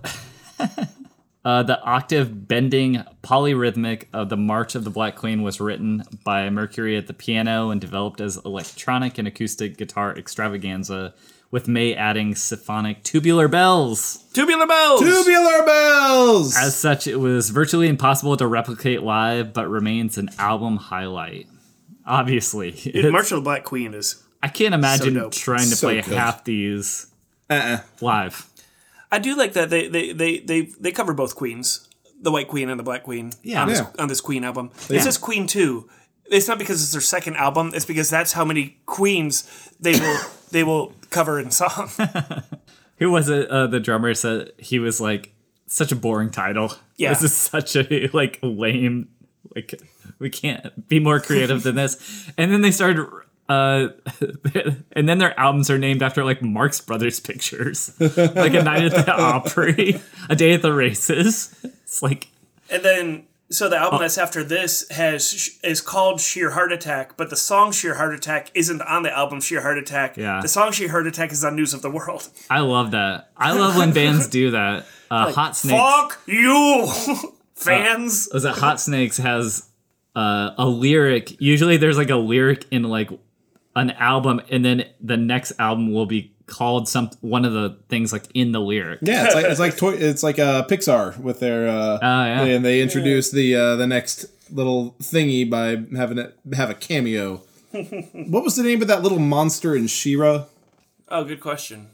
Uh, 1.44 1.62
the 1.62 1.78
octave 1.82 2.48
bending 2.48 3.04
polyrhythmic 3.22 4.04
of 4.14 4.30
the 4.30 4.36
March 4.36 4.74
of 4.74 4.84
the 4.84 4.90
Black 4.90 5.14
Queen 5.14 5.42
was 5.42 5.60
written 5.60 6.02
by 6.24 6.48
Mercury 6.48 6.96
at 6.96 7.06
the 7.06 7.12
piano 7.12 7.68
and 7.70 7.80
developed 7.80 8.20
as 8.20 8.38
electronic 8.46 9.18
and 9.18 9.28
acoustic 9.28 9.76
guitar 9.76 10.16
extravaganza, 10.16 11.12
with 11.50 11.68
May 11.68 11.94
adding 11.94 12.34
symphonic 12.34 13.02
tubular 13.04 13.46
bells. 13.46 14.24
Tubular 14.32 14.66
bells. 14.66 15.00
Tubular 15.00 15.64
bells. 15.66 16.56
As 16.56 16.74
such, 16.74 17.06
it 17.06 17.16
was 17.16 17.50
virtually 17.50 17.88
impossible 17.88 18.36
to 18.38 18.46
replicate 18.46 19.02
live, 19.02 19.52
but 19.52 19.68
remains 19.68 20.16
an 20.18 20.30
album 20.38 20.78
highlight. 20.78 21.46
Obviously, 22.06 22.70
Dude, 22.72 23.12
March 23.12 23.30
of 23.32 23.36
the 23.36 23.42
Black 23.42 23.64
Queen 23.64 23.94
is. 23.94 24.22
I 24.42 24.48
can't 24.48 24.74
imagine 24.74 25.14
dope. 25.14 25.32
trying 25.32 25.68
to 25.70 25.76
So 25.76 25.88
play 25.88 26.00
good. 26.00 26.14
half 26.14 26.44
these 26.44 27.06
uh-uh. 27.48 27.78
live. 28.00 28.46
I 29.14 29.18
do 29.18 29.36
like 29.36 29.52
that 29.52 29.70
they 29.70 29.86
they 29.86 30.12
they 30.12 30.38
they, 30.40 30.60
they 30.62 30.90
cover 30.90 31.14
both 31.14 31.36
queens, 31.36 31.88
the 32.20 32.32
White 32.32 32.48
Queen 32.48 32.68
and 32.68 32.80
the 32.80 32.84
Black 32.84 33.04
Queen. 33.04 33.30
Yeah. 33.44 33.62
on 33.62 33.68
this, 33.68 33.82
on 33.98 34.08
this 34.08 34.20
Queen 34.20 34.42
album. 34.42 34.72
Yeah. 34.90 34.96
It 34.96 35.02
says 35.02 35.18
Queen 35.18 35.46
two. 35.46 35.88
It's 36.26 36.48
not 36.48 36.58
because 36.58 36.82
it's 36.82 36.90
their 36.90 37.00
second 37.00 37.36
album. 37.36 37.70
It's 37.74 37.84
because 37.84 38.10
that's 38.10 38.32
how 38.32 38.44
many 38.44 38.78
queens 38.86 39.70
they 39.78 39.92
will 39.92 40.18
they 40.50 40.64
will 40.64 40.94
cover 41.10 41.38
in 41.38 41.52
song. 41.52 41.90
Who 42.98 43.12
was 43.12 43.28
it? 43.28 43.48
Uh, 43.48 43.68
the 43.68 43.78
drummer 43.78 44.14
said 44.14 44.50
he 44.58 44.80
was 44.80 45.00
like 45.00 45.32
such 45.68 45.92
a 45.92 45.96
boring 45.96 46.30
title. 46.30 46.72
Yeah. 46.96 47.10
this 47.10 47.22
is 47.22 47.32
such 47.32 47.76
a 47.76 48.08
like 48.12 48.40
lame. 48.42 49.10
Like 49.54 49.80
we 50.18 50.28
can't 50.28 50.88
be 50.88 50.98
more 50.98 51.20
creative 51.20 51.62
than 51.62 51.76
this. 51.76 52.28
And 52.36 52.50
then 52.50 52.62
they 52.62 52.72
started. 52.72 53.06
Uh, 53.48 53.88
and 54.92 55.08
then 55.08 55.18
their 55.18 55.38
albums 55.38 55.68
are 55.70 55.78
named 55.78 56.02
after 56.02 56.24
like 56.24 56.40
Marx 56.40 56.80
Brothers 56.80 57.20
pictures, 57.20 57.92
like 58.00 58.54
a 58.54 58.62
night 58.62 58.84
at 58.84 59.06
the 59.06 59.12
Opry, 59.18 60.00
a 60.30 60.36
day 60.36 60.54
at 60.54 60.62
the 60.62 60.72
races. 60.72 61.54
It's 61.62 62.02
like 62.02 62.28
And 62.70 62.82
then, 62.82 63.24
so 63.50 63.68
the 63.68 63.76
album 63.76 64.00
that's 64.00 64.16
after 64.16 64.42
this 64.42 64.88
has 64.90 65.58
is 65.62 65.82
called 65.82 66.20
Sheer 66.20 66.50
Heart 66.52 66.72
Attack, 66.72 67.18
but 67.18 67.28
the 67.28 67.36
song 67.36 67.70
Sheer 67.70 67.94
Heart 67.94 68.14
Attack 68.14 68.50
isn't 68.54 68.80
on 68.80 69.02
the 69.02 69.16
album 69.16 69.42
Sheer 69.42 69.60
Heart 69.60 69.76
Attack. 69.78 70.16
Yeah. 70.16 70.40
The 70.40 70.48
song 70.48 70.72
Sheer 70.72 70.88
Heart 70.88 71.06
Attack 71.06 71.30
is 71.32 71.44
on 71.44 71.54
News 71.54 71.74
of 71.74 71.82
the 71.82 71.90
World. 71.90 72.28
I 72.48 72.60
love 72.60 72.92
that. 72.92 73.30
I 73.36 73.52
love 73.52 73.76
when 73.76 73.92
bands 73.92 74.26
do 74.26 74.52
that. 74.52 74.86
Uh, 75.10 75.30
Hot 75.32 75.54
Snakes. 75.54 75.78
Fuck 75.78 76.22
you, 76.26 76.88
fans. 77.54 78.28
was 78.32 78.44
that 78.44 78.54
Hot 78.56 78.80
Snakes 78.80 79.18
has 79.18 79.68
uh, 80.16 80.50
a 80.56 80.66
lyric. 80.66 81.40
Usually, 81.40 81.76
there's 81.76 81.98
like 81.98 82.10
a 82.10 82.16
lyric 82.16 82.66
in 82.70 82.84
like 82.84 83.10
an 83.76 83.90
album, 83.92 84.40
and 84.50 84.64
then 84.64 84.84
the 85.00 85.16
next 85.16 85.52
album 85.58 85.92
will 85.92 86.06
be 86.06 86.32
called 86.46 86.88
some 86.88 87.10
one 87.20 87.44
of 87.44 87.52
the 87.52 87.78
things 87.88 88.12
like 88.12 88.24
in 88.34 88.52
the 88.52 88.60
lyric. 88.60 89.00
Yeah, 89.02 89.26
it's 89.26 89.34
like 89.34 89.44
it's 89.46 89.60
like 89.60 89.76
toy, 89.76 89.94
it's 89.94 90.22
like 90.22 90.38
uh, 90.38 90.66
Pixar 90.66 91.18
with 91.18 91.40
their 91.40 91.68
uh, 91.68 91.98
yeah. 92.02 92.44
and 92.44 92.64
they 92.64 92.80
introduce 92.80 93.30
the 93.30 93.54
uh, 93.54 93.76
the 93.76 93.86
next 93.86 94.26
little 94.50 94.94
thingy 95.00 95.48
by 95.48 95.84
having 95.96 96.18
it 96.18 96.36
have 96.54 96.70
a 96.70 96.74
cameo. 96.74 97.42
what 97.72 98.44
was 98.44 98.56
the 98.56 98.62
name 98.62 98.82
of 98.82 98.88
that 98.88 99.02
little 99.02 99.18
monster 99.18 99.74
in 99.74 99.88
She-Ra? 99.88 100.44
oh, 101.08 101.24
good 101.24 101.40
question. 101.40 101.88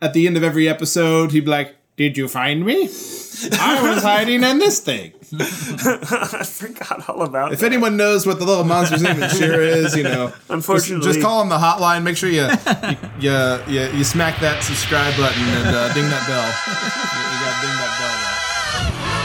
At 0.00 0.12
the 0.12 0.26
end 0.26 0.36
of 0.36 0.42
every 0.42 0.68
episode, 0.68 1.32
he'd 1.32 1.40
be 1.40 1.50
like, 1.50 1.76
"Did 1.98 2.16
you 2.16 2.28
find 2.28 2.64
me? 2.64 2.84
I 3.52 3.80
was 3.94 4.02
hiding 4.02 4.42
in 4.42 4.58
this 4.58 4.80
thing." 4.80 5.12
I 5.38 6.42
forgot 6.44 7.06
all 7.10 7.20
about 7.20 7.52
If 7.52 7.60
that. 7.60 7.66
anyone 7.66 7.98
knows 7.98 8.26
what 8.26 8.38
the 8.38 8.46
little 8.46 8.64
monster's 8.64 9.02
name 9.02 9.22
is, 9.22 9.94
you 9.94 10.02
know, 10.02 10.28
just, 10.28 10.40
Unfortunately, 10.48 11.04
just 11.06 11.20
call 11.20 11.42
him 11.42 11.50
the 11.50 11.58
hotline. 11.58 12.02
Make 12.02 12.16
sure 12.16 12.30
you 12.30 12.48
you, 13.20 13.30
you, 13.30 13.60
you, 13.68 13.98
you 13.98 14.04
smack 14.04 14.40
that 14.40 14.62
subscribe 14.64 15.14
button 15.18 15.42
and 15.42 15.68
uh, 15.76 15.92
ding 15.92 16.08
that 16.08 16.24
bell. 16.26 16.48
you, 16.48 17.20
you 17.28 17.38
gotta 17.44 17.60
ding 17.66 17.76
that 17.76 17.92
bell. 18.00 18.16
Now 18.24 19.17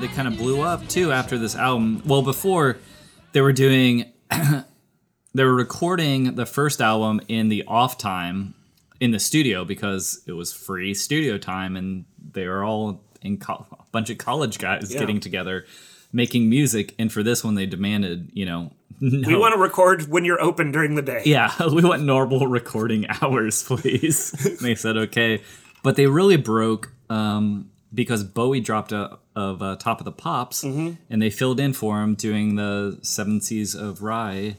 they 0.00 0.08
kind 0.08 0.26
of 0.28 0.36
blew 0.36 0.62
up 0.62 0.86
too 0.88 1.12
after 1.12 1.38
this 1.38 1.54
album. 1.54 2.02
Well, 2.06 2.22
before 2.22 2.78
they 3.32 3.40
were 3.40 3.52
doing, 3.52 4.12
they 5.34 5.44
were 5.44 5.54
recording 5.54 6.34
the 6.34 6.46
first 6.46 6.80
album 6.80 7.20
in 7.28 7.48
the 7.48 7.64
off 7.66 7.98
time 7.98 8.54
in 9.00 9.10
the 9.12 9.18
studio 9.20 9.64
because 9.64 10.22
it 10.26 10.32
was 10.32 10.52
free 10.52 10.94
studio 10.94 11.38
time, 11.38 11.76
and 11.76 12.04
they 12.32 12.46
were 12.46 12.64
all 12.64 13.02
in 13.22 13.38
co- 13.38 13.66
a 13.72 13.76
bunch 13.92 14.10
of 14.10 14.18
college 14.18 14.58
guys 14.58 14.92
Yeah. 14.92 15.00
getting 15.00 15.20
together 15.20 15.66
making 16.12 16.50
music. 16.50 16.94
And 16.98 17.12
for 17.12 17.22
this 17.22 17.44
one, 17.44 17.54
they 17.54 17.66
demanded, 17.66 18.30
you 18.32 18.44
know, 18.44 18.72
no. 19.00 19.28
we 19.28 19.36
want 19.36 19.54
to 19.54 19.60
record 19.60 20.08
when 20.08 20.24
you're 20.24 20.40
open 20.42 20.72
during 20.72 20.96
the 20.96 21.02
day. 21.02 21.22
Yeah, 21.24 21.52
we 21.72 21.82
want 21.84 22.02
normal 22.02 22.46
recording 22.48 23.06
hours, 23.22 23.62
please. 23.62 24.34
And 24.44 24.58
they 24.58 24.74
said 24.74 24.96
okay, 24.96 25.42
but 25.82 25.94
they 25.96 26.06
really 26.06 26.36
broke 26.36 26.90
um, 27.08 27.70
because 27.92 28.22
Bowie 28.24 28.60
dropped 28.60 28.92
a 28.92 29.18
of 29.36 29.62
uh, 29.62 29.76
Top 29.76 30.00
of 30.00 30.04
the 30.04 30.12
Pops, 30.12 30.62
Mm-hmm. 30.64 30.94
and 31.08 31.22
they 31.22 31.30
filled 31.30 31.58
in 31.60 31.72
for 31.72 32.02
him 32.02 32.14
doing 32.14 32.56
the 32.56 32.98
Seven 33.02 33.40
Seas 33.40 33.74
of 33.74 33.98
Rhye 34.00 34.56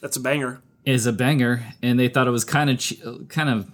That's 0.00 0.16
a 0.16 0.20
banger. 0.20 0.60
is 0.84 1.06
a 1.06 1.12
banger, 1.12 1.62
and 1.82 1.98
they 1.98 2.08
thought 2.08 2.26
it 2.26 2.30
was 2.32 2.44
kind 2.44 2.70
of 2.70 2.78
che- 2.78 3.00
kind 3.28 3.48
of 3.48 3.70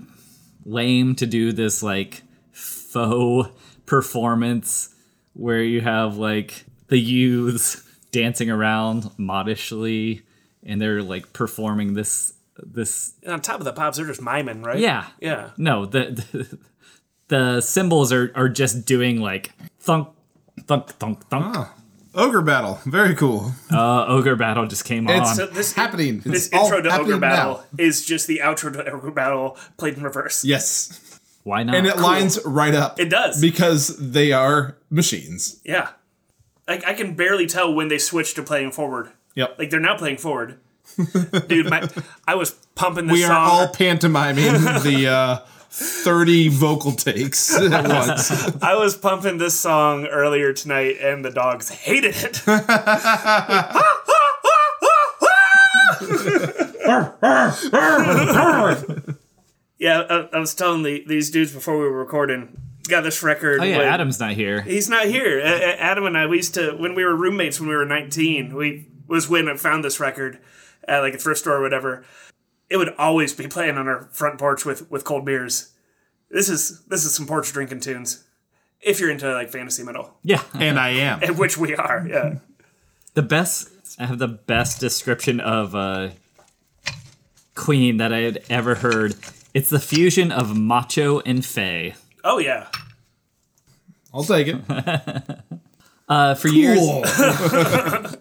lame 0.64 1.14
to 1.16 1.26
do 1.26 1.52
this 1.52 1.82
like 1.82 2.22
faux 2.52 3.50
performance 3.86 4.94
where 5.34 5.62
you 5.62 5.80
have 5.80 6.16
like 6.18 6.64
the 6.88 6.98
youths 6.98 7.82
dancing 8.10 8.50
around 8.50 9.10
modishly 9.16 10.22
and 10.62 10.80
they're 10.80 11.02
like 11.02 11.32
performing 11.32 11.94
this 11.94 12.34
this 12.62 13.14
And 13.22 13.32
on 13.32 13.40
top 13.40 13.58
of 13.60 13.64
the 13.64 13.72
pops, 13.72 13.96
they're 13.96 14.06
just 14.06 14.20
miming, 14.22 14.62
right? 14.62 14.78
yeah 14.78 15.06
Yeah. 15.20 15.50
no 15.56 15.86
the 15.86 16.04
the, 16.32 16.58
the 17.32 17.60
cymbals 17.62 18.12
are 18.12 18.30
are 18.34 18.48
just 18.48 18.84
doing 18.84 19.20
like 19.20 19.52
thunk 19.80 20.08
thunk 20.68 20.90
thunk 21.00 21.24
thunk 21.30 21.68
Ogre 22.14 22.42
battle, 22.42 22.78
very 22.84 23.14
cool. 23.14 23.52
uh 23.72 24.04
ogre 24.06 24.36
battle 24.36 24.66
just 24.66 24.84
came 24.84 25.08
on 25.08 25.22
It's 25.22 25.34
So 25.36 25.46
this 25.46 25.72
happening. 25.72 26.20
This 26.20 26.46
It's 26.48 26.54
all 26.54 26.66
intro 26.66 26.82
to 26.82 26.90
Ogre 27.00 27.16
Battle 27.18 27.54
now. 27.72 27.84
is 27.86 28.04
just 28.04 28.26
the 28.26 28.40
outro 28.44 28.70
to 28.74 28.84
Ogre 28.92 29.10
Battle 29.10 29.56
played 29.78 29.96
in 29.96 30.02
reverse. 30.02 30.44
Yes, 30.44 31.18
why 31.42 31.62
not 31.62 31.74
and 31.74 31.86
it 31.86 31.96
lines 31.96 32.38
right 32.44 32.74
up. 32.74 33.00
It 33.00 33.08
does. 33.08 33.40
because 33.40 33.96
they 34.12 34.30
are 34.32 34.76
machines. 34.90 35.58
Yeah. 35.64 35.88
I, 36.68 36.80
I 36.88 36.94
can 36.94 37.14
barely 37.16 37.46
tell 37.46 37.72
when 37.74 37.88
they 37.88 37.98
switch 37.98 38.34
to 38.34 38.42
playing 38.42 38.72
forward. 38.72 39.08
Yep. 39.34 39.58
Like 39.58 39.70
they're 39.70 39.80
now 39.80 39.96
playing 39.96 40.18
forward. 40.18 40.58
Dude, 41.48 41.70
my, 41.70 41.88
I 42.28 42.34
was 42.34 42.50
pumping 42.74 43.06
this 43.06 43.14
we 43.14 43.22
song. 43.22 43.30
are 43.32 43.50
all 43.50 43.68
pantomiming 43.68 44.52
the 44.84 45.08
uh, 45.08 45.38
30 45.74 46.48
vocal 46.48 46.92
takes 46.92 47.54
at 47.58 47.88
once. 47.88 48.30
I 48.62 48.74
was 48.74 48.96
pumping 48.96 49.38
this 49.38 49.58
song 49.58 50.06
earlier 50.06 50.52
tonight, 50.52 50.96
and 51.00 51.24
the 51.24 51.30
dogs 51.30 51.70
hated 51.70 52.14
it. 52.16 52.42
yeah, 59.78 60.02
I, 60.08 60.28
I 60.32 60.38
was 60.38 60.54
telling 60.54 60.82
the, 60.82 61.04
these 61.06 61.30
dudes 61.30 61.52
before 61.52 61.74
we 61.78 61.84
were 61.84 61.98
recording. 61.98 62.56
Got 62.88 63.02
this 63.02 63.22
record. 63.22 63.60
Oh 63.60 63.64
yeah, 63.64 63.78
when- 63.78 63.86
Adam's 63.88 64.18
not 64.20 64.32
here. 64.32 64.60
He's 64.62 64.88
not 64.88 65.06
here. 65.06 65.38
A- 65.38 65.42
A- 65.44 65.80
Adam 65.80 66.04
and 66.06 66.16
I, 66.18 66.26
we 66.26 66.36
used 66.38 66.54
to 66.54 66.72
when 66.72 66.94
we 66.94 67.04
were 67.04 67.14
roommates 67.14 67.60
when 67.60 67.68
we 67.68 67.76
were 67.76 67.84
nineteen. 67.86 68.54
We 68.54 68.88
was 69.06 69.28
when 69.28 69.48
I 69.48 69.56
found 69.56 69.84
this 69.84 70.00
record 70.00 70.38
at 70.88 71.00
like 71.00 71.14
a 71.14 71.18
thrift 71.18 71.40
store 71.40 71.56
or 71.58 71.62
whatever. 71.62 72.04
It 72.72 72.78
would 72.78 72.94
always 72.96 73.34
be 73.34 73.46
playing 73.48 73.76
on 73.76 73.86
our 73.86 74.08
front 74.12 74.38
porch 74.38 74.64
with 74.64 74.90
with 74.90 75.04
cold 75.04 75.26
beers. 75.26 75.72
This 76.30 76.48
is 76.48 76.82
this 76.86 77.04
is 77.04 77.14
some 77.14 77.26
porch 77.26 77.52
drinking 77.52 77.80
tunes. 77.80 78.24
If 78.80 78.98
you're 78.98 79.10
into 79.10 79.30
like 79.30 79.50
fantasy 79.50 79.82
metal, 79.84 80.16
Yeah, 80.22 80.42
And 80.54 80.78
I 80.80 80.88
am. 80.90 81.22
and 81.22 81.38
which 81.38 81.58
we 81.58 81.76
are, 81.76 82.06
yeah. 82.08 82.36
the 83.14 83.20
best. 83.22 83.68
I 83.98 84.06
have 84.06 84.18
the 84.18 84.26
best 84.28 84.80
description 84.80 85.38
of 85.38 85.74
uh, 85.74 86.08
Queen 87.54 87.98
that 87.98 88.10
I 88.12 88.20
had 88.20 88.42
ever 88.48 88.76
heard. 88.76 89.16
It's 89.52 89.68
the 89.68 89.78
fusion 89.78 90.32
of 90.32 90.56
macho 90.56 91.20
and 91.20 91.44
fey. 91.44 91.94
Oh 92.24 92.38
yeah. 92.38 92.68
I'll 94.14 94.24
take 94.24 94.46
it. 94.48 94.56
Uh, 96.08 96.34
for 96.34 96.48
years, 96.48 96.78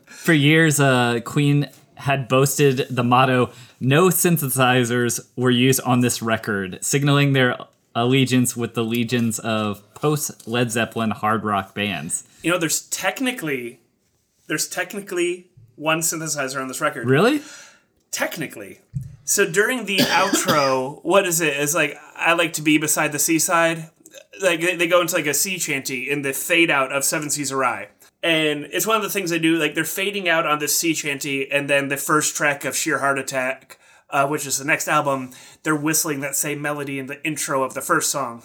For 0.07 0.31
years, 0.31 0.79
uh, 0.79 1.19
Queen 1.25 1.67
had 2.01 2.27
boasted 2.27 2.87
the 2.89 3.03
motto 3.03 3.51
"No 3.79 4.07
synthesizers 4.07 5.19
were 5.35 5.51
used 5.51 5.81
on 5.81 6.01
this 6.01 6.21
record," 6.21 6.79
signaling 6.81 7.33
their 7.33 7.57
allegiance 7.95 8.55
with 8.55 8.73
the 8.73 8.83
legions 8.83 9.39
of 9.39 9.81
post 9.93 10.47
Led 10.47 10.71
Zeppelin 10.71 11.11
hard 11.11 11.43
rock 11.43 11.73
bands. 11.73 12.23
You 12.43 12.51
know, 12.51 12.57
there's 12.57 12.81
technically 12.89 13.79
there's 14.47 14.67
technically 14.67 15.47
one 15.75 15.99
synthesizer 15.99 16.61
on 16.61 16.67
this 16.67 16.81
record. 16.81 17.07
Really? 17.07 17.41
Technically. 18.11 18.79
So 19.23 19.49
during 19.49 19.85
the 19.85 19.97
outro, 19.99 21.03
what 21.03 21.25
is 21.25 21.41
it? 21.41 21.55
It's 21.55 21.75
like 21.75 21.97
I 22.15 22.33
like 22.33 22.53
to 22.53 22.61
be 22.61 22.77
beside 22.77 23.11
the 23.11 23.19
seaside. 23.19 23.89
Like 24.41 24.61
they 24.61 24.75
they 24.75 24.87
go 24.87 25.01
into 25.01 25.15
like 25.15 25.27
a 25.27 25.33
sea 25.33 25.57
shanty 25.57 26.09
in 26.09 26.21
the 26.21 26.33
fade 26.33 26.71
out 26.71 26.91
of 26.91 27.03
Seven 27.03 27.29
Seas 27.29 27.51
of 27.51 27.59
Rhye. 27.59 27.87
And 28.23 28.65
it's 28.71 28.85
one 28.85 28.97
of 28.97 29.03
the 29.03 29.09
things 29.09 29.29
they 29.29 29.39
do. 29.39 29.57
Like 29.57 29.73
they're 29.73 29.83
fading 29.83 30.29
out 30.29 30.45
on 30.45 30.59
this 30.59 30.77
sea 30.77 30.93
shanty, 30.93 31.51
and 31.51 31.69
then 31.69 31.87
the 31.87 31.97
first 31.97 32.35
track 32.35 32.65
of 32.65 32.75
Sheer 32.75 32.99
Heart 32.99 33.19
Attack, 33.19 33.79
uh, 34.09 34.27
which 34.27 34.45
is 34.45 34.57
the 34.57 34.65
next 34.65 34.87
album, 34.87 35.31
they're 35.63 35.75
whistling 35.75 36.19
that 36.19 36.35
same 36.35 36.61
melody 36.61 36.99
in 36.99 37.07
the 37.07 37.23
intro 37.25 37.63
of 37.63 37.73
the 37.73 37.81
first 37.81 38.11
song. 38.11 38.43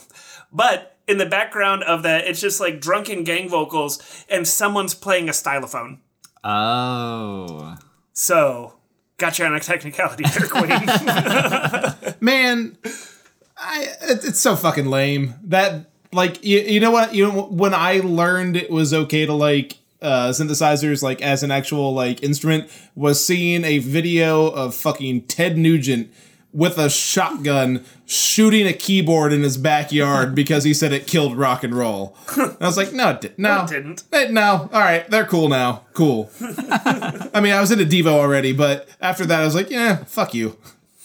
But 0.50 0.96
in 1.06 1.18
the 1.18 1.26
background 1.26 1.82
of 1.84 2.02
that, 2.04 2.26
it's 2.26 2.40
just 2.40 2.60
like 2.60 2.80
drunken 2.80 3.24
gang 3.24 3.48
vocals, 3.48 4.24
and 4.28 4.46
someone's 4.46 4.94
playing 4.94 5.28
a 5.28 5.32
stylophone. 5.32 5.98
Oh. 6.42 7.76
So, 8.12 8.74
got 9.18 9.38
you 9.38 9.44
on 9.44 9.54
a 9.54 9.60
technicality 9.60 10.24
there, 10.24 10.48
Queen. 10.48 12.16
Man, 12.20 12.78
I 13.58 13.88
it, 14.02 14.24
it's 14.24 14.40
so 14.40 14.56
fucking 14.56 14.86
lame. 14.86 15.34
That 15.42 15.90
like 16.16 16.44
you, 16.44 16.59
you 16.61 16.81
know 16.81 16.90
what 16.90 17.14
you 17.14 17.26
know 17.31 17.42
when 17.44 17.74
I 17.74 18.00
learned 18.00 18.57
it 18.57 18.70
was 18.70 18.92
okay 18.92 19.26
to 19.26 19.33
like 19.33 19.76
uh 20.02 20.29
synthesizers 20.31 21.02
like 21.02 21.22
as 21.22 21.42
an 21.42 21.50
actual 21.50 21.94
like 21.94 22.22
instrument 22.22 22.68
was 22.94 23.24
seeing 23.24 23.64
a 23.64 23.79
video 23.79 24.46
of 24.48 24.74
fucking 24.74 25.22
Ted 25.26 25.57
Nugent 25.57 26.11
with 26.52 26.79
a 26.79 26.88
shotgun 26.88 27.85
shooting 28.07 28.66
a 28.66 28.72
keyboard 28.72 29.31
in 29.33 29.42
his 29.42 29.59
backyard 29.59 30.35
because 30.40 30.64
he 30.64 30.72
said 30.72 30.90
it 30.92 31.07
killed 31.07 31.37
rock 31.37 31.62
and 31.62 31.74
roll. 31.74 32.16
And 32.35 32.57
I 32.61 32.66
was 32.66 32.79
like, 32.79 32.94
no, 32.94 33.11
it 33.11 33.20
did, 33.20 33.38
no, 33.38 33.64
it 33.64 33.68
didn't. 33.68 34.05
Eh, 34.11 34.29
no, 34.31 34.70
all 34.72 34.81
right, 34.81 35.09
they're 35.11 35.26
cool 35.26 35.48
now. 35.48 35.83
Cool. 35.92 36.31
I 36.40 37.40
mean, 37.42 37.52
I 37.52 37.61
was 37.61 37.70
into 37.72 37.85
Devo 37.85 38.07
already, 38.09 38.52
but 38.52 38.88
after 39.02 39.26
that, 39.26 39.40
I 39.40 39.44
was 39.44 39.55
like, 39.55 39.68
yeah, 39.70 40.05
fuck 40.05 40.33
you, 40.33 40.57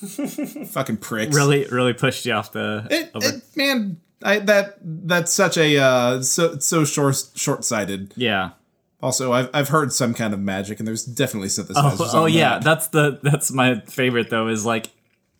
fucking 0.68 0.98
pricks. 0.98 1.36
Really, 1.36 1.66
really 1.68 1.94
pushed 1.94 2.26
you 2.26 2.34
off 2.34 2.52
the. 2.54 2.88
It, 2.90 3.12
over. 3.14 3.28
it- 3.28 3.42
man, 3.56 4.00
I, 4.24 4.40
that 4.40 4.78
that's 4.82 5.32
such 5.34 5.58
a 5.58 5.78
uh, 5.78 6.22
so 6.22 6.58
so 6.60 6.86
short 6.86 7.24
short 7.36 7.64
sighted. 7.66 8.14
yeah. 8.16 8.52
Also, 9.02 9.32
I've 9.34 9.50
I've 9.54 9.70
heard 9.70 9.92
some 9.92 10.14
kind 10.14 10.32
of 10.34 10.40
magic, 10.40 10.78
and 10.80 10.88
there's 10.88 11.04
definitely 11.04 11.48
synthesizers. 11.50 12.14
Oh, 12.14 12.26
on 12.26 12.34
yeah, 12.34 12.50
that. 12.60 12.64
that's 12.64 12.88
the 12.90 13.20
that's 13.24 13.52
my 13.52 13.80
favorite 13.82 14.30
though. 14.30 14.48
Is 14.48 14.64
like, 14.66 14.88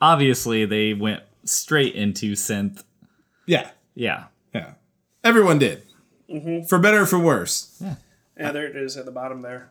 obviously 0.02 0.66
they 0.66 0.94
went 0.96 1.22
straight 1.46 1.94
into 1.94 2.34
synth. 2.34 2.84
yeah, 3.46 3.70
Yeah. 3.94 4.26
yeah. 4.54 4.74
Everyone 5.24 5.60
did, 5.60 5.84
Mm-hmm. 6.28 6.66
for 6.68 6.80
better 6.80 7.02
or 7.02 7.06
for 7.06 7.20
worse. 7.20 7.78
yeah, 7.80 7.96
Yeah, 8.38 8.52
there 8.52 8.66
it 8.66 8.76
is 8.76 8.98
at 8.98 9.06
the 9.06 9.12
bottom 9.12 9.42
there. 9.42 9.70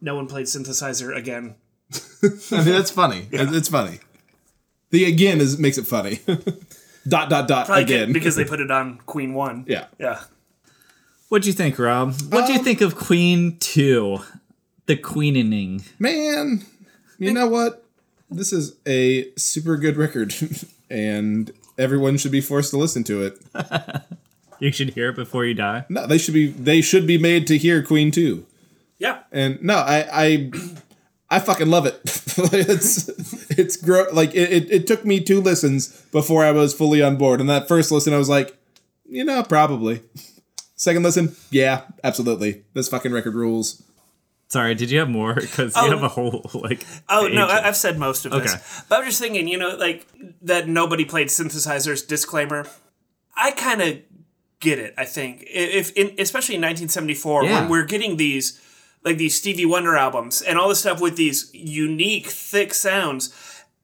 No 0.00 0.16
one 0.16 0.26
played 0.26 0.46
synthesizer 0.46 1.16
again. 1.16 1.54
I 2.24 2.56
mean, 2.56 2.64
that's 2.64 2.90
funny. 2.90 3.28
It- 3.32 3.54
It's 3.54 3.68
funny. 3.68 4.00
The 4.90 5.04
again 5.04 5.40
is 5.40 5.58
makes 5.58 5.78
it 5.78 5.86
funny. 5.86 6.20
dot 7.08 7.30
dot 7.30 7.48
dot 7.48 7.66
Probably 7.66 7.84
again. 7.84 8.12
because 8.12 8.36
they 8.36 8.44
put 8.52 8.60
it 8.60 8.70
on 8.70 8.98
Queen 9.06 9.34
One. 9.34 9.64
yeah. 9.66 9.86
Yeah. 9.98 10.20
What 11.28 11.42
do 11.42 11.48
you 11.48 11.54
think, 11.54 11.78
Rob? 11.78 12.14
What'd 12.30 12.48
you 12.50 12.58
Um, 12.60 12.64
think 12.64 12.80
of 12.80 12.94
Queen 12.94 13.56
Two, 13.58 14.18
the 14.86 14.96
Queening? 14.96 15.82
Man, 15.98 16.64
you 17.18 17.32
know 17.32 17.48
what? 17.48 17.84
This 18.30 18.52
is 18.52 18.76
a 18.86 19.32
super 19.36 19.76
good 19.76 19.96
record, 19.96 20.34
and 20.90 21.50
everyone 21.78 22.16
should 22.16 22.30
be 22.32 22.40
forced 22.40 22.70
to 22.70 22.76
listen 22.76 23.02
to 23.04 23.22
it. 23.22 23.38
You 24.58 24.72
should 24.72 24.94
hear 24.94 25.10
it 25.10 25.16
before 25.16 25.44
you 25.44 25.52
die. 25.52 25.84
No, 25.90 26.06
they 26.06 26.16
should 26.16 26.32
be 26.32 26.46
they 26.46 26.80
should 26.80 27.06
be 27.06 27.18
made 27.18 27.46
to 27.48 27.58
hear 27.58 27.82
Queen 27.82 28.10
Two. 28.10 28.46
Yeah. 28.98 29.18
And 29.30 29.62
no, 29.62 29.74
I 29.76 30.06
I 30.10 30.50
I 31.28 31.40
fucking 31.40 31.68
love 31.70 31.86
it. 31.86 32.00
it's 32.04 33.08
it's 33.50 33.76
gro- 33.76 34.06
like 34.12 34.34
it, 34.34 34.52
it, 34.52 34.70
it 34.70 34.86
took 34.86 35.04
me 35.04 35.20
two 35.20 35.40
listens 35.40 35.88
before 36.12 36.44
I 36.44 36.52
was 36.52 36.72
fully 36.74 37.02
on 37.02 37.16
board. 37.16 37.40
And 37.40 37.50
that 37.50 37.66
first 37.68 37.90
listen 37.90 38.12
I 38.14 38.18
was 38.18 38.28
like, 38.28 38.56
you 39.08 39.24
know, 39.24 39.42
probably. 39.42 40.02
Second 40.76 41.02
listen, 41.02 41.34
yeah, 41.50 41.82
absolutely. 42.04 42.62
This 42.74 42.88
fucking 42.88 43.10
record 43.12 43.34
rules. 43.34 43.82
Sorry, 44.48 44.74
did 44.76 44.90
you 44.92 45.00
have 45.00 45.08
more? 45.10 45.34
Because 45.40 45.74
you 45.74 45.82
Oh. 45.82 45.90
have 45.90 46.02
a 46.04 46.08
whole 46.08 46.48
like. 46.54 46.86
Oh 47.08 47.26
no, 47.26 47.46
I, 47.46 47.66
I've 47.66 47.76
said 47.76 47.98
most 47.98 48.24
of 48.26 48.32
this. 48.32 48.52
Okay. 48.54 48.62
But 48.88 49.00
I'm 49.00 49.04
just 49.06 49.20
thinking, 49.20 49.48
you 49.48 49.58
know, 49.58 49.74
like 49.76 50.06
that 50.42 50.68
nobody 50.68 51.04
played 51.04 51.28
synthesizers 51.28 52.06
disclaimer. 52.06 52.66
I 53.36 53.50
kind 53.50 53.82
of 53.82 53.98
get 54.60 54.78
it. 54.78 54.94
I 54.96 55.04
think 55.04 55.44
if, 55.48 55.90
in, 55.96 56.14
especially 56.18 56.54
in 56.54 56.60
1974, 56.62 57.44
Yeah. 57.44 57.60
when 57.60 57.68
we're 57.70 57.84
getting 57.84 58.16
these 58.16 58.60
like 59.06 59.16
these 59.16 59.34
Stevie 59.36 59.64
Wonder 59.64 59.96
albums 59.96 60.42
and 60.42 60.58
all 60.58 60.68
this 60.68 60.80
stuff 60.80 61.00
with 61.00 61.16
these 61.16 61.48
unique, 61.54 62.26
thick 62.26 62.74
sounds, 62.74 63.32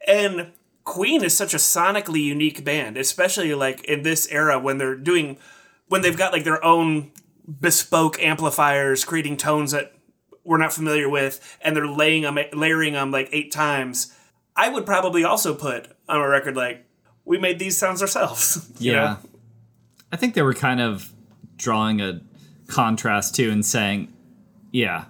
and 0.06 0.52
Queen 0.84 1.22
is 1.24 1.34
such 1.34 1.54
a 1.54 1.58
sonically 1.58 2.22
unique 2.22 2.64
band, 2.64 2.96
especially 2.98 3.54
like 3.54 3.82
in 3.84 4.02
this 4.02 4.26
era 4.30 4.58
when 4.58 4.76
they're 4.76 4.96
doing 4.96 5.38
when 5.88 6.02
they've 6.02 6.18
got 6.18 6.32
like 6.32 6.44
their 6.44 6.62
own 6.64 7.12
bespoke 7.60 8.22
amplifiers 8.22 9.04
creating 9.04 9.36
tones 9.36 9.70
that 9.72 9.94
we're 10.44 10.58
not 10.58 10.72
familiar 10.72 11.08
with 11.08 11.58
and 11.60 11.76
they're 11.76 11.86
laying 11.86 12.22
them 12.22 12.38
layering 12.52 12.92
them 12.94 13.10
like 13.10 13.28
eight 13.32 13.50
times 13.52 14.14
i 14.56 14.68
would 14.68 14.86
probably 14.86 15.24
also 15.24 15.52
put 15.52 15.88
on 16.08 16.20
a 16.20 16.28
record 16.28 16.56
like 16.56 16.86
we 17.24 17.38
made 17.38 17.58
these 17.58 17.76
sounds 17.76 18.00
ourselves 18.00 18.70
Yeah. 18.78 18.92
know? 18.92 19.18
I 20.12 20.16
think 20.16 20.34
they 20.34 20.42
were 20.42 20.54
kind 20.54 20.80
of 20.80 21.12
drawing 21.56 22.00
a 22.00 22.20
contrast 22.68 23.34
too 23.34 23.50
and 23.50 23.64
saying, 23.64 24.12
yeah, 24.70 25.04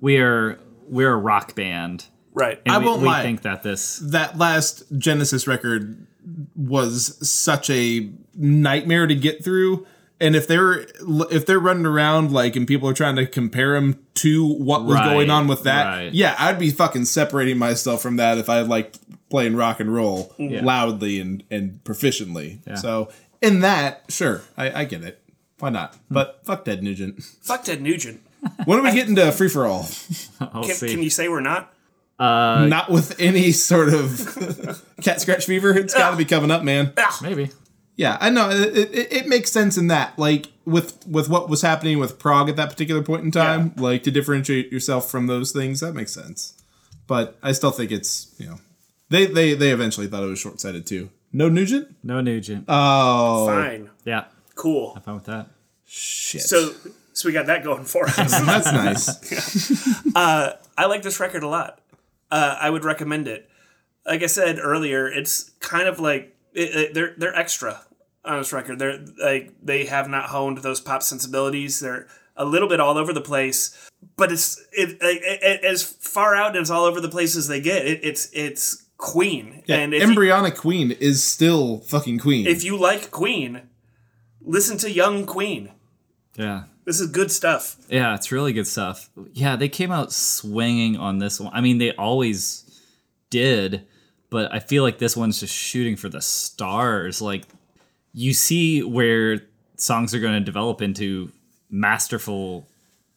we 0.00 0.18
are 0.18 0.58
we're 0.88 1.12
a 1.12 1.16
rock 1.16 1.54
band. 1.54 2.06
right 2.32 2.60
And 2.64 2.74
I 2.74 2.78
we, 2.78 2.84
won't 2.86 3.02
we 3.02 3.08
lie. 3.08 3.22
think 3.22 3.42
that 3.42 3.62
this 3.62 3.98
That 3.98 4.38
last 4.38 4.84
Genesis 4.96 5.46
record 5.46 6.06
was 6.56 7.16
such 7.28 7.70
a 7.70 8.10
nightmare 8.34 9.06
to 9.06 9.14
get 9.14 9.44
through. 9.44 9.86
And 10.20 10.34
if 10.34 10.48
they're 10.48 10.86
if 11.30 11.46
they're 11.46 11.60
running 11.60 11.86
around 11.86 12.32
like 12.32 12.56
and 12.56 12.66
people 12.66 12.88
are 12.88 12.92
trying 12.94 13.16
to 13.16 13.26
compare 13.26 13.74
them 13.74 14.04
to 14.14 14.46
what 14.46 14.84
was 14.84 14.94
Right, 14.94 15.12
going 15.12 15.30
on 15.30 15.46
with 15.46 15.62
that, 15.62 15.84
right. 15.86 16.12
yeah, 16.12 16.34
I'd 16.38 16.58
be 16.58 16.70
fucking 16.70 17.04
separating 17.04 17.56
myself 17.56 18.02
from 18.02 18.16
that 18.16 18.36
if 18.36 18.48
I 18.48 18.62
like 18.62 18.94
playing 19.30 19.54
rock 19.54 19.78
and 19.78 19.92
roll 19.94 20.34
Yeah. 20.36 20.64
loudly 20.64 21.20
and 21.20 21.44
and 21.50 21.80
proficiently. 21.84 22.58
Yeah. 22.66 22.74
So 22.74 23.10
in 23.40 23.60
that, 23.60 24.04
sure, 24.08 24.42
I, 24.56 24.80
I 24.80 24.84
get 24.86 25.04
it. 25.04 25.22
Why 25.60 25.70
not? 25.70 25.94
Hmm. 25.94 26.14
But 26.14 26.40
fuck 26.44 26.64
Ted 26.64 26.82
Nugent. 26.82 27.22
fuck 27.22 27.62
ted 27.64 27.80
nugent 27.80 28.20
When 28.68 28.78
are 28.78 28.82
we 28.82 28.92
getting 28.92 29.14
to 29.16 29.32
free 29.32 29.48
for 29.48 29.64
all? 29.64 29.88
I'll 30.40 30.62
can, 30.62 30.74
see. 30.74 30.90
can 30.90 31.02
you 31.02 31.08
say 31.08 31.26
we're 31.30 31.40
not 31.40 31.72
uh, 32.18 32.66
Not 32.68 32.90
with 32.90 33.18
any 33.18 33.50
sort 33.52 33.88
of 33.94 34.84
cat 35.02 35.22
scratch 35.22 35.46
fever. 35.46 35.70
It's 35.70 35.94
got 35.94 36.10
to 36.10 36.16
be 36.18 36.26
coming 36.26 36.50
up, 36.50 36.62
man. 36.62 36.92
Ah. 36.98 37.06
Ah. 37.08 37.18
Maybe. 37.22 37.48
Yeah, 37.96 38.18
I 38.20 38.28
know. 38.28 38.50
It, 38.50 38.76
it, 38.94 39.12
it 39.12 39.26
makes 39.26 39.50
sense 39.50 39.78
in 39.78 39.86
that, 39.86 40.18
like 40.18 40.48
with 40.66 41.02
with 41.06 41.30
what 41.30 41.48
was 41.48 41.62
happening 41.62 41.98
with 41.98 42.18
prog 42.18 42.50
at 42.50 42.56
that 42.56 42.68
particular 42.68 43.02
point 43.02 43.24
in 43.24 43.30
time, 43.30 43.72
like 43.78 44.02
to 44.02 44.10
differentiate 44.10 44.70
yourself 44.70 45.10
from 45.10 45.28
those 45.28 45.50
things. 45.50 45.80
That 45.80 45.94
makes 45.94 46.12
sense. 46.12 46.62
But 47.06 47.38
I 47.42 47.52
still 47.52 47.70
think 47.70 47.90
it's 47.90 48.34
you 48.38 48.48
know 48.48 48.56
they 49.08 49.24
they 49.24 49.54
they 49.54 49.70
eventually 49.70 50.08
thought 50.08 50.22
it 50.22 50.26
was 50.26 50.38
short 50.38 50.60
sighted 50.60 50.86
too. 50.86 51.08
No 51.32 51.48
Nugent? 51.48 51.96
No 52.02 52.20
Nugent. 52.20 52.66
Oh, 52.68 53.46
Fine. 53.46 53.88
yeah, 54.04 54.24
Cool. 54.54 54.92
have 54.94 55.04
fun 55.04 55.14
with 55.14 55.24
that. 55.24 55.46
shit. 55.86 56.42
So 56.42 56.72
so 57.18 57.28
we 57.28 57.32
got 57.32 57.46
that 57.46 57.64
going 57.64 57.84
for 57.84 58.06
us. 58.06 58.14
that's 58.46 58.72
nice. 58.72 60.12
I 60.16 60.86
like 60.86 61.02
this 61.02 61.18
record 61.20 61.42
a 61.42 61.48
lot. 61.48 61.80
Uh, 62.30 62.56
I 62.60 62.70
would 62.70 62.84
recommend 62.84 63.26
it. 63.28 63.48
Like 64.06 64.22
I 64.22 64.26
said 64.26 64.58
earlier, 64.62 65.08
it's 65.08 65.50
kind 65.60 65.88
of 65.88 65.98
like 65.98 66.36
it, 66.54 66.76
it- 66.76 66.94
they're 66.94 67.14
they're 67.16 67.34
extra 67.34 67.80
on 68.24 68.38
this 68.38 68.52
record. 68.52 68.78
They're 68.78 69.04
like 69.22 69.54
they 69.62 69.86
have 69.86 70.08
not 70.08 70.26
honed 70.26 70.58
those 70.58 70.80
pop 70.80 71.02
sensibilities. 71.02 71.80
They're 71.80 72.06
a 72.36 72.44
little 72.44 72.68
bit 72.68 72.78
all 72.80 72.96
over 72.96 73.12
the 73.12 73.20
place, 73.20 73.76
but 74.16 74.30
it's 74.30 74.58
it, 74.72 74.98
it, 75.00 75.64
as 75.64 75.82
far 75.82 76.36
out 76.36 76.48
and 76.54 76.58
as 76.62 76.70
all 76.70 76.84
over 76.84 77.00
the 77.00 77.08
place 77.08 77.34
as 77.36 77.48
they 77.48 77.60
get. 77.60 77.84
It, 77.86 78.00
it's 78.04 78.30
it's 78.32 78.84
Queen, 78.96 79.62
and 79.68 79.92
if 79.94 80.02
you, 80.02 80.08
Embryonic 80.08 80.56
Queen 80.56 80.90
is 80.92 81.22
still 81.24 81.78
fucking 81.80 82.18
Queen. 82.18 82.46
if 82.46 82.64
you 82.64 82.76
like 82.78 83.10
Queen, 83.10 83.62
listen 84.40 84.76
to 84.78 84.90
Young 84.90 85.24
Queen. 85.26 85.70
Yeah, 86.36 86.64
This 86.88 87.00
is 87.00 87.08
good 87.08 87.30
stuff. 87.30 87.76
yeah, 87.90 88.14
it's 88.14 88.32
really 88.32 88.54
good 88.54 88.66
stuff. 88.66 89.10
Yeah, 89.34 89.56
they 89.56 89.68
came 89.68 89.92
out 89.92 90.10
swinging 90.10 90.96
on 90.96 91.18
this 91.18 91.38
one. 91.38 91.52
I 91.54 91.60
mean, 91.60 91.76
they 91.76 91.92
always 91.92 92.64
did, 93.28 93.82
but 94.30 94.50
I 94.54 94.58
feel 94.58 94.84
like 94.84 94.96
this 94.96 95.14
one's 95.14 95.38
just 95.38 95.54
shooting 95.54 95.96
for 95.96 96.08
the 96.08 96.22
stars. 96.22 97.20
Like 97.20 97.44
you 98.14 98.32
see 98.32 98.82
where 98.82 99.40
songs 99.76 100.14
are 100.14 100.18
going 100.20 100.32
to 100.38 100.40
develop 100.40 100.80
into 100.80 101.30
masterful 101.68 102.66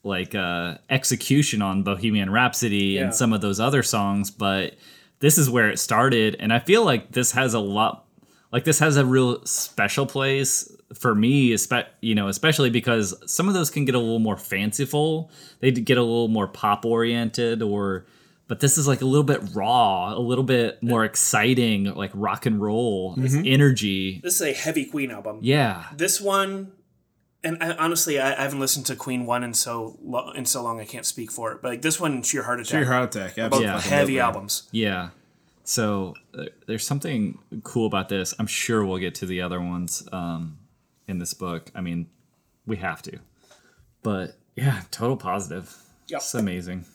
like 0.04 0.36
uh 0.36 0.76
execution 0.90 1.62
on 1.62 1.84
Bohemian 1.84 2.30
Rhapsody 2.30 2.96
Yeah. 2.96 3.04
and 3.04 3.16
some 3.16 3.32
of 3.32 3.40
those 3.40 3.62
other 3.62 3.84
songs, 3.84 4.32
but 4.32 4.76
this 5.20 5.38
is 5.38 5.50
where 5.50 5.70
it 5.70 5.80
started 5.80 6.36
and 6.42 6.52
I 6.52 6.60
feel 6.60 6.84
like 6.84 7.12
this 7.14 7.32
has 7.32 7.54
a 7.54 7.60
lot 7.60 8.04
like 8.52 8.66
this 8.66 8.80
has 8.80 8.98
a 8.98 9.06
real 9.06 9.46
special 9.46 10.06
place 10.06 10.70
for 10.94 11.16
me 11.16 11.50
espe- 11.52 11.88
you 12.02 12.14
know 12.16 12.28
especially 12.28 12.70
because 12.70 13.14
some 13.32 13.48
of 13.48 13.54
those 13.54 13.70
can 13.70 13.86
get 13.86 13.96
a 13.96 14.00
little 14.00 14.20
more 14.20 14.38
fanciful 14.38 15.32
they 15.60 15.72
get 15.72 15.98
a 15.98 16.02
little 16.02 16.28
more 16.28 16.48
pop 16.48 16.86
oriented 16.86 17.62
or 17.62 18.06
but 18.48 18.60
this 18.60 18.78
is 18.78 18.88
like 18.88 19.02
a 19.02 19.06
little 19.06 19.24
bit 19.24 19.40
raw 19.54 20.14
a 20.14 20.20
little 20.20 20.44
bit 20.44 20.82
more 20.84 21.06
exciting 21.06 21.86
like 21.96 22.12
rock 22.14 22.46
and 22.46 22.62
roll 22.62 23.16
energy 23.46 24.20
This 24.24 24.36
is 24.36 24.42
a 24.42 24.54
heavy 24.54 24.86
Queen 24.86 25.12
album. 25.12 25.40
yeah 25.42 25.86
this 25.96 26.20
one 26.20 26.72
and 27.44 27.58
I, 27.62 27.72
honestly 27.78 28.20
I, 28.20 28.34
I 28.38 28.42
haven't 28.44 28.60
listened 28.60 28.86
to 28.88 28.96
queen 28.96 29.26
one 29.26 29.44
in 29.44 29.54
so 29.54 29.98
lo- 30.04 30.32
in 30.32 30.46
so 30.46 30.62
long 30.62 30.80
i 30.80 30.86
can't 30.86 31.06
speak 31.06 31.32
for 31.32 31.52
it 31.54 31.62
but 31.62 31.70
like 31.70 31.82
this 31.82 32.00
one 32.00 32.22
sheer 32.24 32.44
heart 32.44 32.60
attack 32.60 32.74
Your 32.82 32.86
heart 32.92 33.16
attack. 33.16 33.50
both 33.50 33.62
Yeah. 33.62 33.80
heavy 33.80 34.20
albums 34.20 34.68
Yeah. 34.72 35.10
So 35.64 36.16
uh, 36.38 36.46
there's 36.66 36.86
something 36.86 37.38
cool 37.64 37.86
about 37.86 38.10
this. 38.10 38.34
I'm 38.40 38.48
sure 38.48 38.84
we'll 38.84 38.98
get 38.98 39.14
to 39.16 39.28
the 39.28 39.42
other 39.42 39.62
ones 39.62 40.06
um, 40.12 40.58
in 41.12 41.20
this 41.20 41.36
book. 41.36 41.70
I 41.76 41.82
mean, 41.82 42.08
we 42.66 42.78
have 42.78 43.04
to. 43.04 43.20
But 44.02 44.38
yeah, 44.56 44.82
total 44.90 45.18
positive. 45.18 45.76
Yep. 46.08 46.22
It's 46.22 46.34
amazing. 46.34 46.86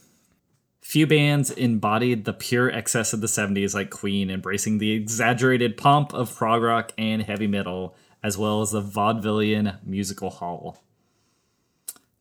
Few 0.81 1.07
bands 1.07 1.50
embodied 1.50 2.24
the 2.24 2.33
pure 2.33 2.70
excess 2.70 3.12
of 3.12 3.20
the 3.20 3.26
70s, 3.26 3.74
like 3.74 3.90
Queen, 3.90 4.31
embracing 4.31 4.79
the 4.79 4.92
exaggerated 4.92 5.76
pomp 5.76 6.14
of 6.14 6.35
prog 6.35 6.62
rock 6.62 6.92
and 6.96 7.22
heavy 7.22 7.46
metal, 7.46 7.96
as 8.22 8.38
well 8.38 8.62
as 8.62 8.70
the 8.70 8.83
vaudevillian 8.83 9.85
musical 9.85 10.31
hall. 10.31 10.83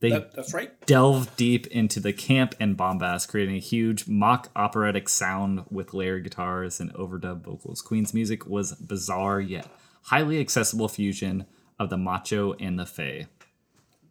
They 0.01 0.09
that's 0.09 0.53
right 0.53 0.85
delve 0.85 1.35
deep 1.37 1.67
into 1.67 1.99
the 1.99 2.11
camp 2.11 2.53
and 2.59 2.75
bombast, 2.75 3.29
creating 3.29 3.55
a 3.55 3.59
huge 3.59 4.07
mock 4.07 4.49
operatic 4.55 5.07
sound 5.09 5.63
with 5.71 5.93
layered 5.93 6.23
guitars 6.23 6.79
and 6.79 6.93
overdub 6.95 7.41
vocals. 7.41 7.81
Queen's 7.81 8.13
music 8.13 8.45
was 8.45 8.73
bizarre 8.73 9.39
yet 9.39 9.67
highly 10.05 10.39
accessible 10.39 10.87
fusion 10.87 11.45
of 11.79 11.89
the 11.89 11.97
macho 11.97 12.53
and 12.53 12.77
the 12.79 12.85
fey. 12.85 13.27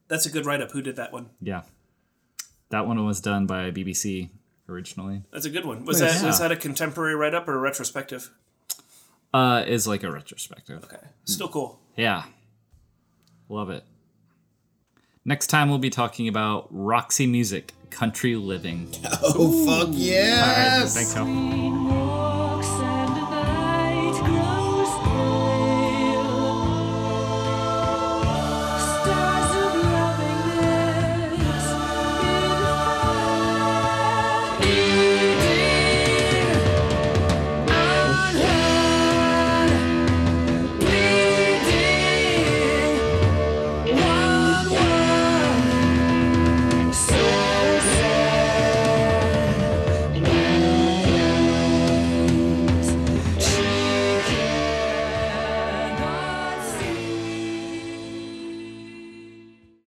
that's 0.08 0.26
a 0.26 0.30
good 0.30 0.44
write-up 0.46 0.70
who 0.72 0.82
did 0.82 0.96
that 0.96 1.12
one 1.12 1.30
Yeah. 1.40 1.62
That 2.70 2.86
one 2.86 3.04
was 3.06 3.20
done 3.20 3.46
by 3.46 3.70
BBC 3.70 4.30
originally. 4.68 5.22
that's 5.32 5.44
a 5.46 5.50
good 5.50 5.64
one 5.64 5.84
was 5.84 6.00
Nice. 6.00 6.20
that 6.20 6.26
was 6.26 6.38
that 6.40 6.52
a 6.52 6.56
contemporary 6.56 7.14
write-up 7.14 7.46
or 7.48 7.54
a 7.54 7.58
retrospective 7.58 8.30
Uh 9.32 9.64
is 9.66 9.86
like 9.86 10.02
a 10.02 10.10
retrospective. 10.10 10.84
okay 10.84 11.06
still 11.24 11.48
cool 11.48 11.80
Yeah. 11.96 12.24
Love 13.48 13.70
it. 13.70 13.84
Next 15.24 15.46
time 15.48 15.68
we'll 15.70 15.78
be 15.78 15.90
talking 15.90 16.28
about 16.28 16.66
Roxy 16.70 17.26
Music, 17.26 17.72
Country 17.90 18.36
Living. 18.36 18.88
Oh 19.22 19.64
fuck 19.66 19.86
All 19.88 19.92
right, 19.92 19.98
yes! 19.98 20.94
thanks, 20.94 21.12
Hal. 21.14 21.24